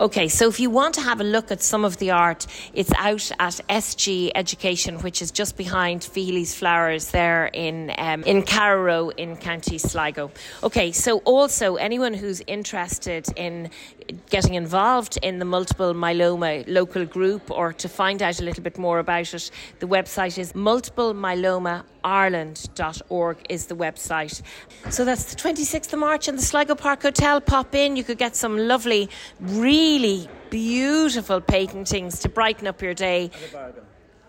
Okay, 0.00 0.28
so 0.28 0.48
if 0.48 0.60
you 0.60 0.70
want 0.70 0.94
to 0.94 1.00
have 1.00 1.20
a 1.20 1.24
look 1.24 1.50
at 1.50 1.60
some 1.60 1.84
of 1.84 1.96
the 1.96 2.12
art, 2.12 2.46
it's 2.72 2.92
out 2.94 3.32
at 3.40 3.60
SG 3.68 4.30
Education, 4.36 4.98
which 5.00 5.20
is 5.20 5.32
just 5.32 5.56
behind 5.56 6.02
Feely's 6.02 6.54
Flowers 6.54 7.10
there 7.10 7.46
in 7.52 7.92
um, 7.98 8.22
in 8.22 8.42
Carrow 8.42 9.08
in 9.08 9.36
County 9.36 9.76
Sligo. 9.76 10.30
Okay, 10.62 10.92
so 10.92 11.18
also 11.24 11.74
anyone 11.74 12.14
who's 12.14 12.40
interested 12.46 13.26
in 13.34 13.70
getting 14.30 14.54
involved 14.54 15.18
in 15.20 15.40
the 15.40 15.44
multiple 15.44 15.92
myeloma 15.94 16.64
local 16.68 17.04
group 17.04 17.50
or 17.50 17.72
to 17.72 17.88
find 17.88 18.22
out 18.22 18.38
a 18.40 18.44
little 18.44 18.62
bit 18.62 18.78
more 18.78 19.00
about 19.00 19.34
it, 19.34 19.50
the 19.80 19.88
website 19.88 20.38
is 20.38 20.54
multiplemyelomaireland.org 22.08 23.36
is 23.48 23.66
the 23.66 23.76
website. 23.76 24.42
So 24.90 25.04
that's 25.04 25.34
the 25.34 25.36
26th 25.36 25.92
of 25.92 25.98
March 25.98 26.28
in 26.28 26.36
the 26.36 26.42
Sligo 26.42 26.74
Park 26.74 27.02
Hotel. 27.02 27.40
Pop 27.40 27.74
in, 27.74 27.96
you 27.96 28.04
could 28.04 28.18
get 28.18 28.36
some 28.36 28.56
lovely, 28.56 29.08
really 29.40 30.28
beautiful 30.50 31.40
paintings 31.40 32.20
to 32.20 32.28
brighten 32.28 32.66
up 32.66 32.80
your 32.80 32.94
day 32.94 33.30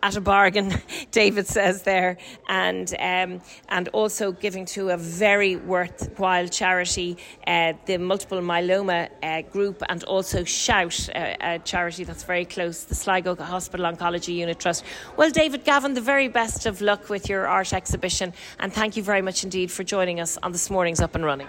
at 0.02 0.16
a 0.16 0.22
bargain, 0.22 0.74
David 1.12 1.48
says 1.48 1.84
there, 1.84 2.18
and 2.48 2.94
um, 3.00 3.42
and 3.70 3.88
also 3.90 4.32
giving 4.32 4.66
to 4.66 4.90
a 4.90 4.98
very 4.98 5.56
worthwhile 5.56 6.48
charity, 6.48 7.18
uh, 7.48 7.74
the 7.86 7.98
Multiple 7.98 8.42
Myeloma 8.42 9.10
uh, 9.24 9.42
Group, 9.44 9.84
and 9.90 10.04
also 10.06 10.44
Shout, 10.44 11.10
uh, 11.16 11.36
a 11.42 11.60
charity 11.60 12.04
that's 12.04 12.24
very 12.24 12.46
close, 12.46 12.84
the 12.86 12.96
Sligo 12.96 13.36
Hospital 13.36 13.86
Oncology 13.86 14.36
Unit 14.36 14.60
Trust. 14.60 14.84
Well, 15.18 15.32
David 15.32 15.64
Gavin, 15.64 15.94
the 15.94 16.02
very 16.02 16.28
best 16.28 16.66
of 16.66 16.82
luck 16.82 17.10
with 17.10 17.30
your 17.30 17.48
art 17.48 17.74
exhibition, 17.74 18.34
and 18.60 18.74
thank 18.74 18.98
you 18.98 19.04
very 19.04 19.22
much 19.22 19.44
indeed 19.44 19.72
for 19.72 19.84
joining 19.84 20.20
us 20.20 20.38
on 20.44 20.52
this 20.52 20.70
morning's 20.70 21.00
Up 21.00 21.16
and 21.16 21.26
Running. 21.26 21.48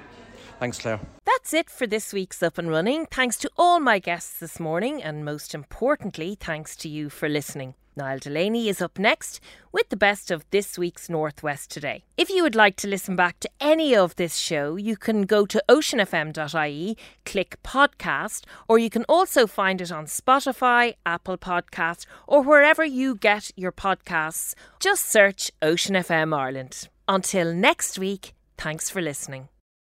Thanks, 0.58 0.78
Claire. 0.78 1.00
That's 1.24 1.54
it 1.54 1.70
for 1.70 1.86
this 1.86 2.12
week's 2.12 2.42
Up 2.42 2.58
and 2.58 2.68
Running. 2.68 3.06
Thanks 3.06 3.38
to 3.38 3.50
all 3.56 3.80
my 3.80 3.98
guests 3.98 4.38
this 4.38 4.60
morning, 4.60 5.02
and 5.02 5.24
most 5.24 5.54
importantly, 5.54 6.36
thanks 6.38 6.76
to 6.76 6.88
you 6.88 7.08
for 7.08 7.28
listening. 7.30 7.74
Niall 8.00 8.18
Delaney 8.18 8.70
is 8.70 8.80
up 8.80 8.98
next 8.98 9.40
with 9.72 9.90
the 9.90 9.96
best 9.96 10.30
of 10.30 10.46
this 10.50 10.78
week's 10.78 11.10
Northwest 11.10 11.70
Today. 11.70 12.02
If 12.16 12.30
you 12.30 12.42
would 12.42 12.54
like 12.54 12.76
to 12.76 12.88
listen 12.88 13.14
back 13.14 13.38
to 13.40 13.50
any 13.60 13.94
of 13.94 14.16
this 14.16 14.36
show, 14.36 14.76
you 14.76 14.96
can 14.96 15.22
go 15.22 15.44
to 15.44 15.62
oceanfm.ie, 15.68 16.96
click 17.26 17.62
podcast, 17.62 18.44
or 18.68 18.78
you 18.78 18.88
can 18.88 19.04
also 19.06 19.46
find 19.46 19.82
it 19.82 19.92
on 19.92 20.06
Spotify, 20.06 20.94
Apple 21.04 21.36
Podcast, 21.36 22.06
or 22.26 22.42
wherever 22.42 22.82
you 22.82 23.16
get 23.16 23.50
your 23.54 23.72
podcasts. 23.72 24.54
Just 24.80 25.04
search 25.04 25.50
Ocean 25.60 25.94
FM 25.94 26.34
Ireland. 26.34 26.88
Until 27.06 27.52
next 27.52 27.98
week, 27.98 28.32
thanks 28.56 28.88
for 28.88 29.02
listening. 29.02 29.48